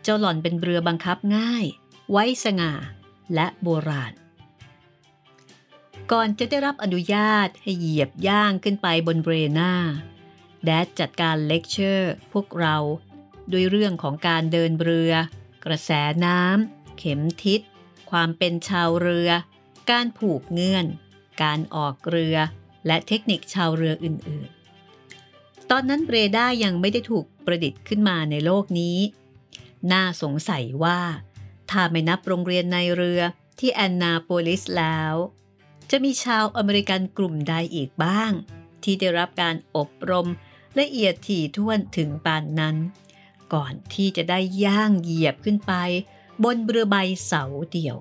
[0.03, 1.65] เจ้าหล่อนเป็นเรือบังคับง่าย
[2.11, 2.73] ไว้สง่า
[3.35, 4.13] และโบราณ
[6.13, 9.73] ก่อนจะได้รับอนุญาตให้เหยียบย่างขึ้นไปบนเรนา
[10.65, 12.77] แดดจัดการเลคเชอร์พวกเรา
[13.53, 15.13] ด้วยเรื่องของการเดินเรือ
[15.65, 15.91] กระแส
[16.25, 17.61] น้ำ เข็มทิศ
[18.11, 19.31] ความเป็นชาวเรือ
[19.91, 20.87] การผูกเงื่อน
[21.43, 22.37] การออกเรือ
[22.87, 28.99] และเทคนิคชาวเรืออื่นๆ ตอนนั้นเรด้ายังไม่ได้ถูกประดิษฐ์ขึ้นมาในโลกนี้
[29.93, 31.01] น่าสงสัยว่า
[31.71, 33.21] ถ้าไม่นับโรงเรียนในเรือ
[33.59, 35.15] ที่แอนนาโปลิสแล้ว
[35.91, 38.33] จะมีชาวอเมริกันกลุ่มใดอีกบ้าง
[38.83, 40.29] ที่ได้รับการอบรม
[40.79, 42.77] ละเอียดถี่ถ้วนถึงปานนั้น
[43.55, 45.73] ก่อนที่จะได้ย่างเหยียบขึ้นไป
[46.43, 47.99] บนเรือใบเสาเดี่ยว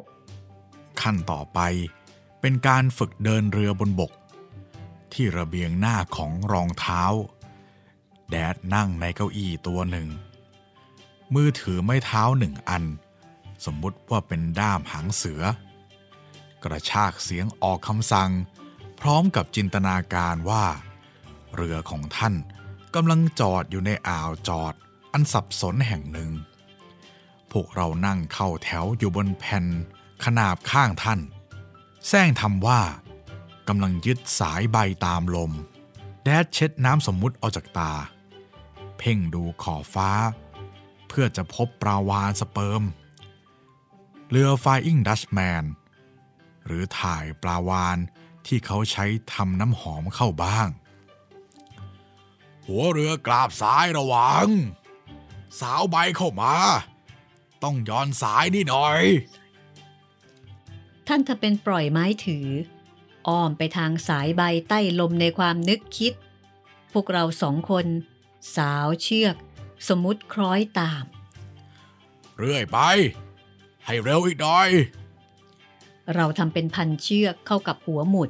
[1.02, 1.60] ขั้นต่อไป
[2.42, 4.12] เป็นการฝึกเดินเรือบนบก
[5.14, 7.04] ที่ระเบียงหน้าของรองเท้า
[8.30, 10.08] แดดนั่งในเก้าอี้ตัวหนึ่ง
[11.34, 12.84] มือถือไม้เท้าหนึ่งอัน
[13.66, 15.42] สมมุติว่าเป็นด้ามหางเสือ
[16.64, 18.32] กระชากเสียงออกคำสั่ง
[19.02, 20.66] พร้อมกับจินตนาการว่า
[21.56, 22.34] เรือของท่าน
[22.96, 24.74] กำลังจอดอยู่ในอ่าวจอด
[25.14, 26.32] อันสับสนแห่งหนึ่ง
[27.54, 29.66] พวกเรานั่งเข้าแถวอยู่บนแผ่น
[30.26, 31.20] ขนาบข้างท่าน
[32.08, 32.82] แซงทำว่า
[33.68, 35.52] กำลังยึดสายใบตามลม
[36.24, 37.94] แดดเช็ดน้ำสมมุติออกจากตา
[38.98, 40.12] เพ่งดูขอบฟ้า
[41.08, 42.84] เพื่อจะพบปลาวานสเปิร์ม
[44.30, 45.66] เรือ Flying Dutchman
[46.66, 47.98] หรือถ่ายปลาวาน
[48.46, 50.68] ที่เขาใช้ทำน้ำหอมเข้าบ้าง
[52.66, 54.48] หัวเรือกราบซ้ายระวัง
[55.60, 56.54] สาวใบเข้ามา
[57.64, 59.02] ต้องย้อนสายนี่หน่อย
[61.08, 62.48] ท่านถ้าเป็นปล่อยไม้ถือ
[63.28, 66.14] อ้อมไปทางสายใบใต้ลมในความนึกคิด
[66.94, 67.86] พวกเราสองคน
[68.56, 69.36] สาวเชือก
[69.88, 71.04] สมมุติคล้อยตาม
[72.38, 72.80] เรื่อยไป
[73.86, 74.70] ให้เร็วอีกหน่อย
[76.16, 78.30] เราทำเป็นพันเชือกเข้ากับหัวหมุด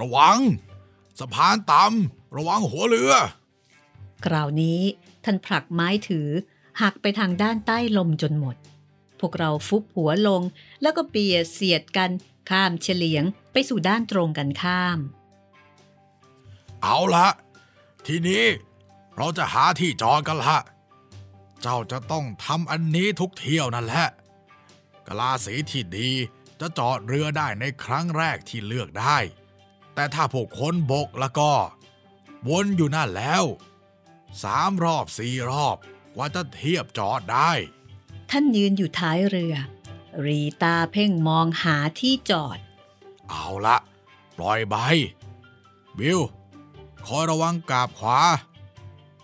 [0.00, 0.38] ระวัง
[1.20, 3.12] สะพานต่ำระวังหัวเรือ
[4.24, 4.80] คราวนี้
[5.24, 6.28] ท่านผลักไม้ถือ
[6.82, 8.56] หักไปทางด้านใต้ลมจนหมด
[9.20, 10.42] พวกเราฟุบหัวลง
[10.82, 12.10] แล้วก็เบียดเสียดกัน
[12.50, 14.98] ข้ามเฉลียงไปสู่ด้านตรงกันข้าม
[16.82, 17.28] เอาละ
[18.06, 18.44] ทีนี้
[19.16, 20.58] เราจะหาที่จอดกันละ
[21.62, 24.06] เจ้าจะต้องทำอันนี้ทุกเที่ยวนั่นแหละ
[25.06, 26.10] กลาสีที่ดี
[26.60, 29.18] จะจอดเรือได้ในครั้งแรกที่เลือกได้
[29.94, 31.52] แต่ถ้าพวกคนบกแล้วก็
[32.48, 33.44] วนอยู่นั่นแล้ว
[34.42, 35.76] สามรอบสี่รอบ
[36.14, 37.50] กว่าจะเทียบจอดได้
[38.30, 39.54] ท่านยืนอยู่ท้ายเรือ
[40.24, 42.58] รีตาเพ่งมองหาที่จอด
[43.28, 43.76] เอาละ
[44.36, 44.76] ปล่อยใบ
[45.98, 46.20] บิล
[47.06, 48.20] คอยระวังกาบขวา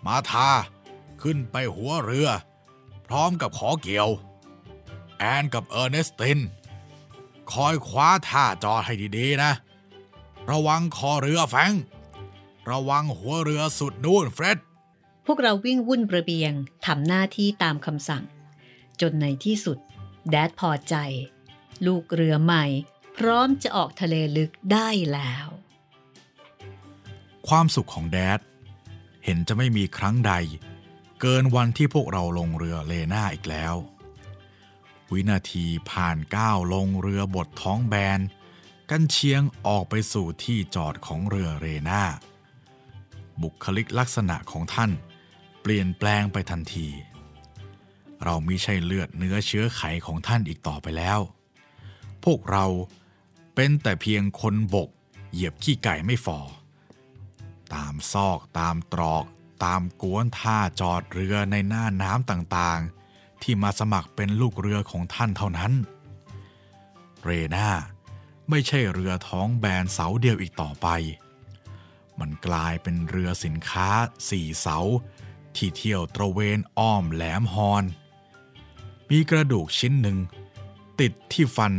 [0.07, 0.49] มาทา
[1.23, 2.29] ขึ้นไปหัวเรือ
[3.07, 4.11] พร้อมกับขอเกี่ยว
[5.18, 6.38] แอนกับเออร์เนสติน
[7.53, 9.53] คอยคว้าท่าจอดให้ดีๆนะ
[10.51, 11.73] ระวังคอเรือแฟง
[12.70, 14.59] ระวังหัวเรือสุดนู่นเฟร็ด
[15.26, 16.52] พวกเราวิ่งวุ่นระเบียง
[16.87, 18.24] ทำหน้าที่ตามคำสั่ง
[19.00, 19.78] จนในที่สุด
[20.30, 20.94] แดดพอใจ
[21.87, 22.64] ลูกเรือใหม่
[23.16, 25.46] พร้อมจะออกทะเลลึกได้แล้ว
[27.48, 28.40] ความสุขของแดด
[29.24, 30.32] เห็นจะไม่มีครั้งใด
[31.20, 33.74] เกินวันที่พวกเราลงเรือเลน่าอีกแล้ว
[35.12, 38.20] วินาทีผ่านก้าวลงเรือบดท้องแบน
[38.90, 42.02] กันเชียงออกไปสู่ที่จอดของเรือเรน่า
[43.42, 44.90] บุคลิกลักษณะของท่าน
[45.66, 46.88] เปลี่ยนแปลงไปทันที
[48.22, 51.20] เรามิใช่เลือดเนื้อเชื้อไขของท่านอีกต่อไปแล้ว
[52.24, 52.66] พวกเรา
[53.55, 54.88] เป็นแต่เพียงคนบก
[55.33, 56.38] เหยียบขี้ไก่ไม่ฟอ
[57.74, 59.24] ตามซอกตามตรอก
[59.64, 65.72] ตามกวนท่าจอดเรือในหน้าน้ำต่างๆ ที่มาสมัครเป็นลูกเรือของท่านเท่านั้น
[67.22, 67.68] เรนา
[68.50, 70.88] ไม่ใช่เรือท้องแบนเสาเดียวอีกต่อไป
[72.20, 73.88] มันกลายเป็นเรือสินค้า
[74.29, 74.79] สี่เสา
[75.57, 77.85] ที่เที่ยวตระเวนอ้อมแหลมฮอน
[79.11, 80.19] มีกระดูกชิ้นหนึ่ง
[81.01, 81.73] ติดที่ฟัน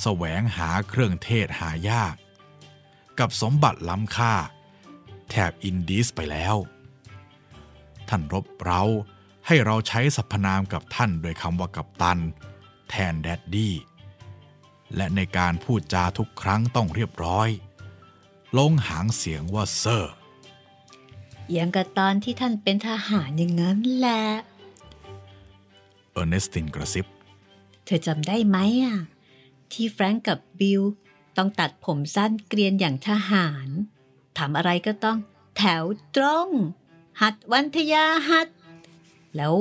[0.00, 2.14] แสวงหาเครื่องเทศหายาก
[3.18, 4.34] กับสมบัติล้ำค่า
[5.28, 6.56] แถบอินดีสไปแล้ว
[8.08, 8.82] ท่านรบเรา
[9.46, 12.18] ให้เราใช้สรรพนามกับท่านโดยคำว่ากัปตัน
[12.90, 13.74] แทน Daddy
[14.96, 17.48] และในการพูดจาทุกครั้งต้องเรียบร้อย
[18.58, 20.14] ลงหางเสียงว่าเซอร์
[21.52, 24.24] อย่างกับตอนที่ท่านเป็นทหารอย่างนั้นแหละ
[26.12, 27.06] เออร์เนสตินกระซิบ
[27.84, 28.96] เธอจำได้ไหมอะ
[29.72, 30.82] ที่แฟรงก์กับบิล
[31.36, 33.68] ต้องตัดผมสั้นเกรียนอย่างทหาร
[34.38, 35.18] ทำอะไรก็ต้อง
[35.56, 35.84] แถว
[36.16, 36.48] ตรง
[37.20, 38.48] หัดวันทยหัตถ์
[39.36, 39.54] แล้ว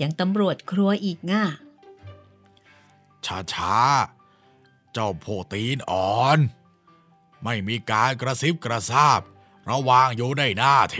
[0.00, 1.44] ยังตำรวจครัวอีกง่ะ
[3.24, 6.38] ช้าช้าๆเจ้าโพตีนอ่อน
[7.44, 9.20] ไม่มีการกระซิบกระซาบ
[9.70, 10.98] ระวางอยู่ในหน้าเท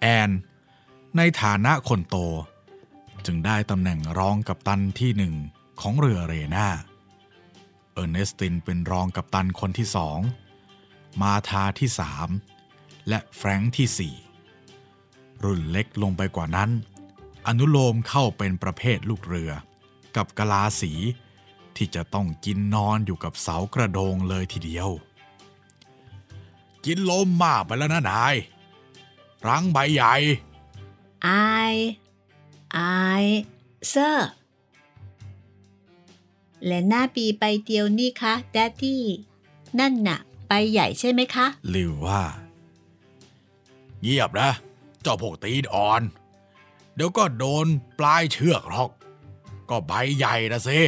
[0.00, 0.30] แอน
[1.16, 2.16] ในฐานะคนโต
[3.26, 5.34] จึงได้ตำแหน่งรองกัปตันที่หนึ่ง
[5.80, 6.68] ของเรือเรนา
[7.92, 10.18] เออร์เนสตินเป็นรองกัปตันคนที่สอง
[11.20, 12.28] มาธาที่สาม
[13.08, 14.14] และแฟรงค์ที่สี่
[15.44, 16.70] รุ่นเล็กลงไปกว่านั้น
[17.46, 19.52] อนุโลมเข้าเป็นประเภทลูกเรือ
[20.16, 20.92] กับกะลาสี
[21.76, 24.88] ที่จะต้องกินนอนอยู่กับเสากระโดงเลยทีเดียว
[26.86, 28.34] กินลมมากไปแล้วนะนาย
[29.46, 30.14] รังใบใหญ่
[31.22, 31.28] ไอ
[32.72, 32.78] ไอ
[33.88, 34.30] เซอร์
[36.66, 39.02] และหน้าปีไปเดียวนี่คะแดดดี้
[39.78, 40.18] นั่นน่ะ
[40.48, 42.22] ไปใหญ่ใช่ไหมคะ ลิวว่า
[44.02, 44.50] เงียบนะ
[45.02, 46.02] เจ้าพวกตีนอ่อน
[46.94, 47.66] เดี๋ยวก็โดน
[47.98, 48.90] ปลายเชือกหรอก
[49.70, 50.80] ก็ใบใหญ่นะสิ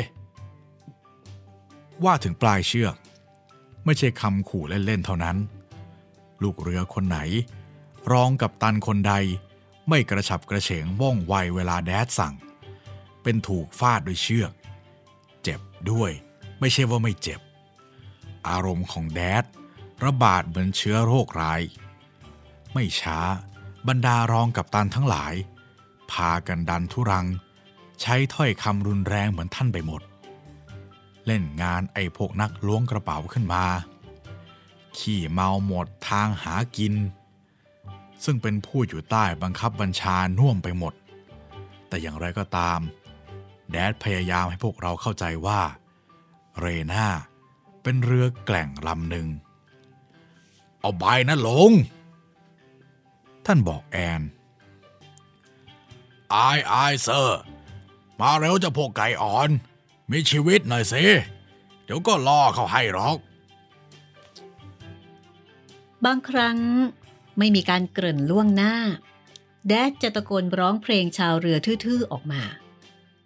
[2.05, 2.95] ว่าถึงปลายเชือก
[3.85, 5.37] ไม่ใช่คำขู่เล่น ๆ เท่านั้น
[6.43, 7.19] ลูกเรือคนไหน
[8.13, 9.15] รองกับตันคนใด
[9.89, 12.35] ไม่กระฉับกระเฉงว่องไวเวลาแดดสั่ง
[13.23, 14.53] เป็นถูกฟาดด้วยเชือก
[15.43, 16.11] เจ็บด้วย
[16.61, 17.41] ไม่ใช่ว่าไม่เจ็บ
[18.49, 19.45] อารมณ์ของแดด
[20.05, 21.61] ระบาดเหมือนเชื้อโรคร้าย
[22.73, 23.19] ไม่ช้า
[23.89, 25.35] บรรดารองกับตันทั้งหลาย
[26.13, 27.27] พากันดันทุรัง
[28.01, 30.03] ใช้ถ้อยคำรุนแรงเหมือนท่านไปหมด
[31.27, 33.65] เล่นงานไอ้พวกนักล้วงกระเป๋าขึ้นมา
[34.99, 36.95] ขี่เมาหมดทางหากิน
[38.25, 40.95] ซึ่งเป็นผู้อยู่ใต้บังคับบัญชาน่วมไปหมด
[41.89, 42.81] แต่อย่างไรก็ตาม
[43.71, 45.61] แดดพยายามให้พวกเราเข้าใจว่า
[46.61, 47.09] เรน่า
[47.83, 49.27] เป็นเรือแกล่งลำหนึ่ง
[50.81, 51.71] เอาใบนะหลง
[53.47, 54.23] ท่านบอกแอน
[56.35, 57.41] อายอายเซอร์
[58.21, 59.51] มาเร็วจะพวกไก่อ่อน
[60.11, 61.05] มีชีวิตหน่อยสิ
[61.85, 63.17] เดี๋ยวก็ล่อเขาให้หรอก
[66.05, 66.59] บางครั้ง
[67.39, 68.75] ไม่มีการเกริ่นล่วงหน้า
[69.69, 72.43] แดดจะตะโกนร้องเพลงชาวเรือทื่อๆออกมา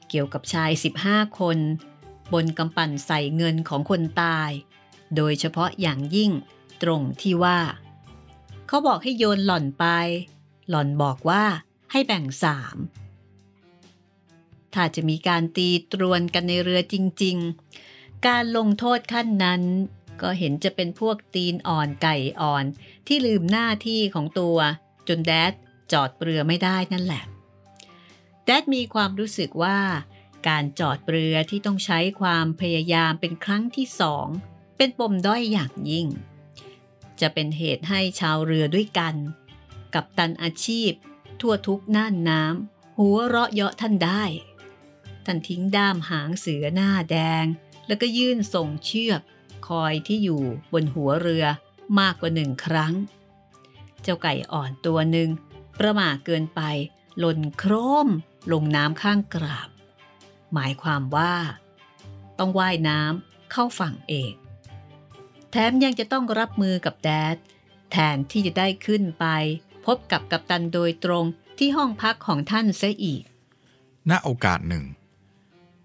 [0.09, 0.71] เกี่ยวกับชาย
[1.05, 1.59] 15 คน
[2.33, 4.51] บนกำปั่นใส่เงินของคนตาย
[5.17, 6.31] โดยเฉพาะอย่างยิ่ง
[6.83, 7.59] ตรงที่ว่า
[8.67, 9.85] เขาบอกให้โยนหล่อนไป
[10.69, 11.45] หล่อนบอกว่า
[11.91, 12.77] ให้แบ่งสาม
[14.75, 17.37] ถ้าจะมีการตีตรวนกันในเรือจริง
[17.83, 19.63] ๆ การลงโทษขั้นนั้น
[20.23, 22.65] ก็เห็นจะเป็นพวกตีนอ่อนไก่อ่อน
[23.07, 24.59] ที่ลืมหน้าที่ของตัว
[25.09, 25.53] จนแดด
[25.93, 27.23] จอดเรือไม่ได้นั่นแหละ
[28.45, 29.79] แดดมีความรู้สึกว่า
[30.49, 34.27] การจอดเรือที่ต้องใช้ความพยายามเป็นครั้งที่สอง
[34.77, 36.07] เป็นปมด้อยอย่างยิ่ง
[37.21, 39.15] จะเป็นเหตุให้ชาวเรือด้วยกัน
[39.95, 40.93] กับตันอาชีพ
[41.41, 44.25] ทั่วทุกน่านน้ำหัวเราะเยาะท่านได้
[45.25, 47.45] ท่านทิ้งด้ามหางเสือหน้าแดง
[47.87, 49.21] แล้วก็ยื่นส่งเชือก
[49.69, 50.43] คอยที่อยู่
[50.73, 51.45] บนหัวเรือ
[52.01, 52.95] มากกว่าหนึ่งครั้ง
[54.03, 55.29] เจ้าไก่อ่อนตัวหนึ่ง
[55.79, 56.61] ประมาทเกินไป
[57.19, 57.73] หล่นโคร
[58.07, 58.09] ม
[58.53, 59.69] ลงน้ำข้างกราบ
[60.55, 61.35] หมายความว่า
[62.39, 64.33] ต้องว่ายน้ำเข้าฝั่งเอง
[65.51, 67.37] แถมยังจะต้องรับมือกับแดด
[67.91, 69.27] แทนที่จะได้ขึ้นไป
[69.87, 71.25] พบกับกัปตันโดยตรง
[71.59, 73.23] ที่ห้องพักของท่านเสียอีก
[74.11, 74.85] ณ โอกาสหนึ่ง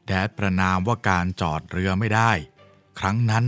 [0.06, 2.32] แดดประนามว่าการจอดเรือไม่ได้
[3.00, 3.46] ครั้งนั้น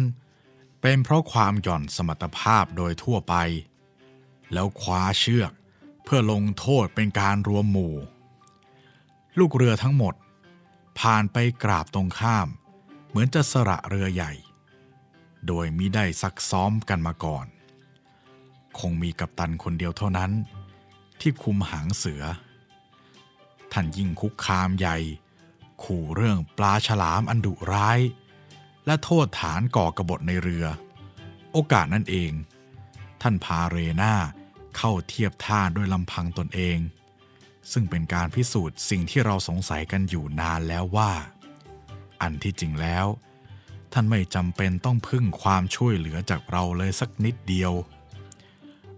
[0.81, 3.35] เป็นเพราะความหย่อนสมรรถภาพโดยทั่วไป
[4.53, 5.51] แล้วคว้าเชือก
[6.03, 7.95] เพื่อลงโทษเป็นการรวมหมู่
[9.39, 10.13] ลูกเรือทั้งหมด
[10.99, 12.47] ผ่านไปกราบตรงข้าม
[13.07, 14.31] เหมือนจะสระเรือใหญ่
[15.47, 17.45] โดยมิได้ซักซ้อมกันมาก่อน
[18.79, 20.31] คงมีกัปตันคนเดียวเท่านั้น
[21.19, 22.23] ที่คุมหางเสือ
[23.71, 24.97] ท่านยิ่งคุกคามใหญ่
[25.83, 27.99] ขู่เรื่องปลาฉลามอันดุร้าย
[28.89, 30.65] และโทษฐานก่อกบฏในเรือ
[31.53, 32.31] โอกาสนั่นเอง
[33.21, 34.13] ท่านพาเรนา
[34.77, 36.77] เข้าเทียบท่าด้วยลำพังตนเอง
[37.71, 41.11] ซึ่งเป็นการพิสูจน์สิ่งที่เราสงสัยกันอยู่นานแล้วว่า
[42.21, 43.05] อันที่จริงแล้ว
[43.93, 47.73] ท่านไม่จำเป็นต้องพึ่งความช่วยเหลือจากเราเลยสักนิดเดียว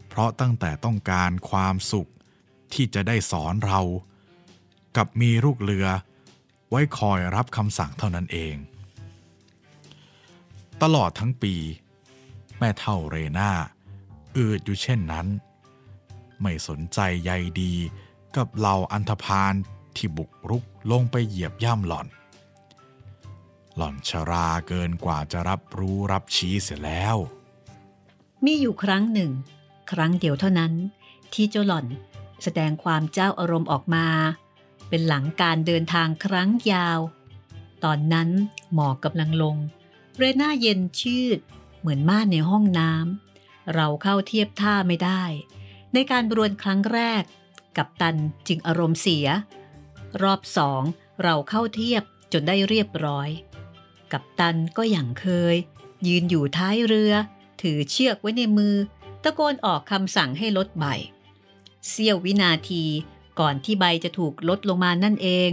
[0.07, 2.09] เพราะตั้งแต่ต้องการความสุข
[2.73, 3.81] ที่จะได้สอนเรา
[4.97, 5.87] กับมีลูกเรือ
[6.69, 8.55] ไว้คอยรับคำสั่งเท่านั้นเอง
[10.81, 11.55] ตลอดทั้งปี
[12.57, 13.51] แม่เท่าเรนา
[14.37, 15.27] อืดอยู่เช่นนั้น
[16.41, 17.73] ไม่สนใจใยดี
[18.35, 19.53] กับเหล่าอันธพาล
[19.95, 22.07] ที่บุกรุกลงไปเหยียบย่ำหล่อน
[23.75, 27.15] หล่อนชราเกินกว่าจะรับรู้รับชี้เสียแล้ว
[28.45, 29.31] มีอยู่ครั้งหนึ่ง
[29.91, 30.73] ครั้งเดียวเท่านั้น
[31.33, 31.85] ที่เจ้าหล่อน
[32.43, 34.05] แสดงความเจ้าอารมณ์ออกมา
[34.89, 36.99] เป็นหลังการเดินทางครั้งยาว
[37.83, 38.29] ตอนนั้น
[38.73, 39.57] หมอกกำลังลง
[40.21, 41.39] รน่าเย็นชืด
[41.79, 45.23] เหมือนม่านในห้องน้ำเราเข้าเทียบท่าไม่ได้
[45.93, 47.23] ในการบรวนครั้งแรก
[47.77, 48.17] กับตัน
[48.47, 49.27] จึงอารมณ์เสีย
[50.21, 50.81] รอบสอง
[51.23, 52.03] เราเข้าเทียบ
[52.33, 53.29] จนได้เรียบร้อย
[54.11, 55.55] กับตันก็อย่างเคย
[56.07, 57.13] ยืนอยู่ท้ายเรือ
[57.61, 58.75] ถือเชือกไว้ในมือ
[59.23, 60.85] ตะโกนออกคำสั่งให้ลดใบ
[61.89, 62.83] เสี้ยววินาที
[63.39, 65.49] ก่อนที่ใบจะถูกลดลงมานั่นเอง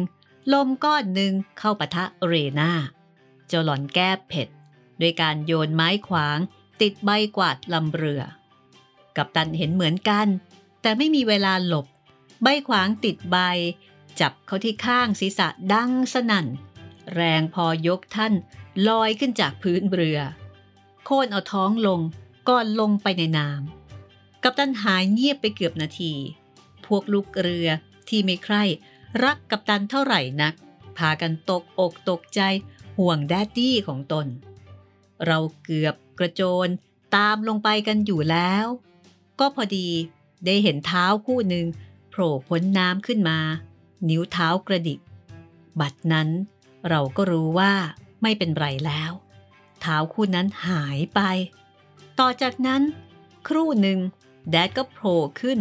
[0.52, 2.72] ลมก้อนหนึ่งเข้าปะทะเรนา
[3.48, 4.48] เจ้าหล่อนแก้เผ็ด
[4.98, 6.38] โดยการโยนไม้ขวาง
[6.80, 8.22] ติดใบกวาดลำเรือ
[9.16, 10.26] กับตันเห็นเหมือนกัน
[10.82, 11.86] แต่ไม่มีเวลาหลบ
[12.42, 13.36] ใบขวางติดใบ
[14.20, 16.46] จับเขาที่ข้างศีรษะดังสนั่น
[17.14, 18.34] แรงพอยกท่าน
[18.88, 20.18] ลอยขึ้นจากพื้นเรือ
[21.04, 22.00] โค่นเอาท้องลง
[22.48, 26.14] ก่อนลงไปในน้ำกัปตันหายเงียบไปเกือบนาที
[26.86, 27.68] พวกลูกเรือ
[28.08, 28.64] ที่ไม่ใคร่
[29.24, 30.54] รักกัปตันเท่าไหร่นัก
[30.98, 32.40] พากันตกอกตกใจ
[32.98, 34.26] ห่วงแดดดี้ของตน
[35.26, 36.68] เราเกือบกระโจน
[37.14, 38.66] ตามลงไปกันอยู่แล้ว
[39.38, 39.88] ก็พอดี
[40.44, 41.66] ได้เห็นเท้าคู่หนึ่ง
[42.10, 43.38] โผล่พ้นน้ำขึ้นมา
[44.08, 45.00] นิ้วเท้ากระดิก
[45.80, 46.28] บัดนั้น
[46.88, 47.72] เราก็รู้ว่า
[48.22, 49.12] ไม่เป็นไรแล้ว
[49.80, 51.20] เท้าคู่นั้นหายไป
[52.18, 52.82] ต่อจากนั้น
[53.48, 53.98] ครู่หนึ่ง
[54.50, 55.58] แดดก็โผล่ขึ้น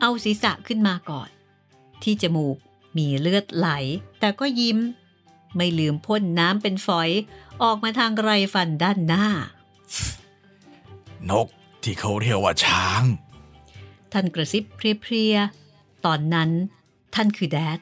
[0.00, 1.28] เอาศีรษะขึ้นมาก่อน
[2.02, 2.56] ที่จมูก
[2.96, 3.68] มีเลือดไหล
[4.20, 4.78] แต่ก็ยิ้ม
[5.56, 7.10] ไม่ลืมพ่นน้ำเป็นฝอย
[7.62, 9.26] ออกมาทางไรฟันด้านหน้า
[11.30, 11.48] นก
[11.82, 13.02] ที่เขาเรียกว่าช้าง
[14.12, 16.50] ท่านกระซิบเพรียๆ ตอนนั้น
[17.14, 17.78] ท่านคือแดด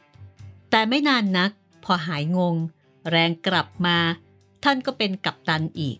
[0.70, 1.50] แต่ไม่นานนัก
[1.84, 2.54] พอหายงง
[3.10, 3.98] แรงกลับมา
[4.64, 5.98] ท่านก็เป็นกัปตันอีก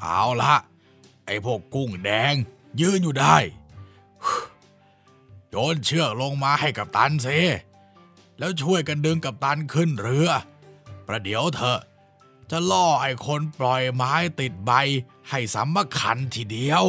[0.00, 0.54] เอาละ
[1.26, 2.34] ไอ้พวกกุ้งแดง
[2.80, 3.36] ยืนอยู่ได้
[5.50, 7.38] โยนเชือกลงมาให้กับตันสิ
[8.38, 10.28] แล้วช่วยกันดึงกับตันขึ้นเรือ
[11.06, 11.80] ประเดี๋ยวเถอะ
[12.54, 14.70] จะล่อไอ้คนปล่อยไม้ติดใบ
[15.28, 16.86] ให้สำมัคคันทีเดียว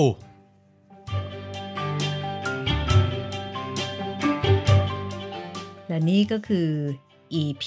[5.88, 6.70] และนี่ก็คือ
[7.42, 7.66] EP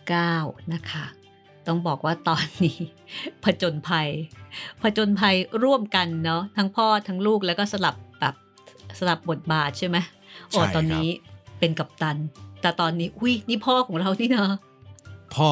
[0.00, 1.04] 9 นะคะ
[1.66, 2.78] ต้องบอกว่าตอนนี้
[3.44, 4.08] ผจญภัย
[4.82, 8.34] ผจญภัยร่วมกันเนาะทั้งพ่อทั้งลูกแล้วก็สลับแบบ
[8.98, 9.96] สลับบทบาทใช่ไหม
[10.48, 11.08] โอ้ใช่ครับตอนนี้
[11.58, 12.16] เป็นกัปตัน
[12.60, 14.50] แต่ตอนนี้อุ้ยนี่พ่อของเรานี่เนาะ
[15.36, 15.50] พ่อ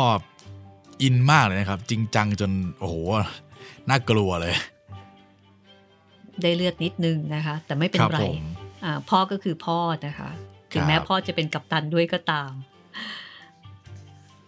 [1.03, 2.97] อินมากเลยนะครับ จริงจังจนโอ้โห
[3.88, 4.55] น่ากลัวเลย
[6.42, 8.42] ได้เลือดนิดนึงนะคะ แต่ไม่เป็นครับไรผม
[8.84, 10.30] อ่าพ่อก็คือพ่อนะคะ
[10.72, 12.53] ถึงแม้ครับพ่อจะเป็นกัปตันด้วยก็ตาม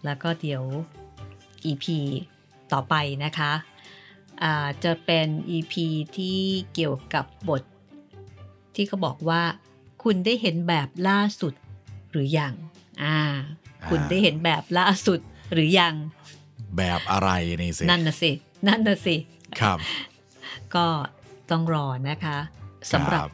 [0.05, 0.63] แล้วก็เดี๋ยว
[1.65, 1.85] EP
[2.71, 3.51] ต่อไปนะคะ
[4.43, 5.73] อ่าจะเป็น EP
[6.17, 6.39] ที่
[6.73, 7.63] เกี่ยวกับบท
[8.75, 9.41] ที่เขาบอกว่า
[10.03, 11.53] คุณได้เห็นแบบล่าสุด
[12.11, 12.53] หรืออยัง
[13.03, 13.17] อ่า
[13.89, 15.19] คุณได้เห็นแบบล่าสุด
[15.53, 15.93] หรือยัง
[16.77, 17.29] แบบอะไร
[17.61, 18.31] นี่สิ นั่นน่ะสิ
[18.67, 19.15] นั่นน่ะสิ
[19.61, 19.79] ครับ
[20.75, 20.87] ก็
[21.51, 22.37] ต้องรอนะคะ
[22.93, 23.29] สำหรับครับ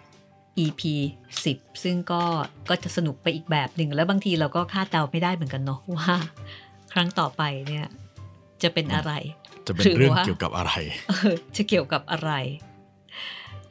[0.66, 0.82] EP
[1.34, 2.24] 10 ซึ่งก็
[2.70, 6.16] ก็จะสนุกไปอีกแบบหนึ่ง แล้วบางทีเราก็คาดเดาไม่ได้เหมือนกันเนาะว่า
[6.94, 7.86] ครั้งต่อไปเนี่ย
[8.64, 9.12] จะเป็นอะไร
[9.68, 10.74] จะเป็นหรือเรื่องว่าเกี่ยวกับอะไร
[11.10, 12.32] เออจะเกี่ยวกับอะไร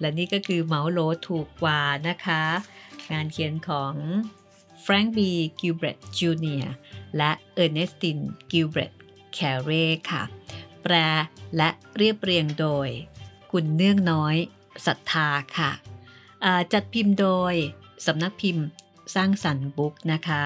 [0.01, 0.99] และนี่ก็คือเหมาโหล
[1.29, 2.43] ถูกกว่านะคะ
[3.13, 3.95] งานเขียนของ
[4.83, 6.65] แฟรงค์บีกิลเบรตจูเนียร์
[7.17, 8.19] และเออร์เนสติน
[8.53, 8.93] กิลเบรต
[9.35, 9.71] แครี
[10.11, 10.23] ค่ะ
[10.83, 10.95] แปล
[11.57, 12.89] และเรียบเรียงโดย
[13.53, 14.37] คุณเนื่องน้อย
[14.87, 15.29] ศรัทธา
[15.59, 15.71] ค่ะ
[16.45, 17.55] อ่าจัดพิมพ์โดย
[18.07, 18.65] สำนักพิมพ์
[19.15, 20.43] สร้างสรรค์บุ๊กนะคะ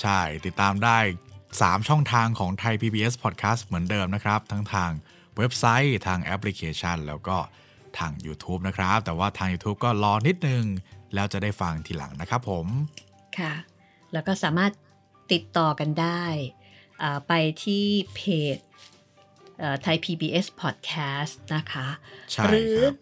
[0.00, 0.98] ใช่ติดตามได้
[1.44, 4.90] 3 ช่องทางของไทย PBS Podcast เหมือนเดิมนะครับ ทั้งทาง
[5.36, 7.36] เว็บไซต์ทางแอปพลิเคชัน แล้วก็
[7.98, 10.64] ทาง YouTube นะครับ แต่ว่าทาง YouTube ก็รอนิดนึง
[11.14, 12.66] แล้วจะได้ฟังทีหลังนะครับผม
[13.38, 13.52] ค่ะ
[14.12, 14.72] แล้วก็สามารถ
[15.32, 16.24] ติดต่อกันได้
[16.64, 16.65] อ่า
[17.28, 17.32] ไป
[17.64, 17.84] ที่
[18.14, 18.20] เพ
[18.56, 18.58] จ
[19.82, 21.86] ไทย PBS Podcast นะคะ
[22.32, 22.94] ใช่หรือครับ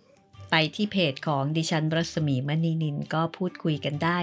[0.50, 4.18] ไปที่เพจของดิฉันรัศมีมณีนินก็พูดคุยกันได้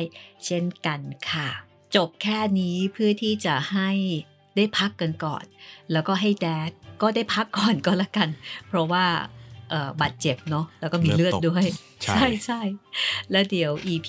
[0.45, 0.99] เช่นกัน
[1.31, 1.49] ค่ะ
[1.95, 3.91] จบแค่นี้เพื่อที่จะให้
[4.55, 5.43] ได้พักกันก่อน
[5.91, 8.29] แล้วก็ให้แดดก็ได้พักก่อนก็แล้วกัน
[8.67, 9.05] เพราะว่า
[9.69, 11.65] เอ่อบาดเจ็บเนาะแล้วก็มีเลืเลืออดดตกด้วย
[12.03, 12.61] ใช่ใช่ใช่
[13.31, 14.07] แล้วเดี๋ยว EP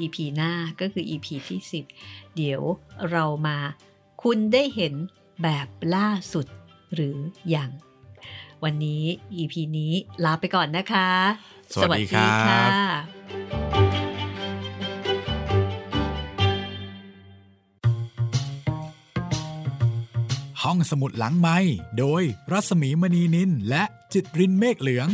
[0.00, 1.60] EP หน้าก็คือ EP ที่
[1.98, 2.62] 10 เดี๋ยว
[3.10, 3.58] เรามา
[4.22, 4.94] คุณได้เห็น
[5.42, 6.46] แบบล่าสุด
[6.94, 7.18] หรือ
[7.54, 7.70] ยัง
[8.64, 9.04] วันนี้
[9.40, 9.92] EP นี้
[10.24, 11.08] ลาไปก่อนนะคะ
[11.82, 12.64] สวัสดีครับค่ะ
[20.62, 21.58] ห้องสมุดหลังไม้
[21.98, 25.08] โดยรัศมีมณีนินและจิตรินเมฆเหลือง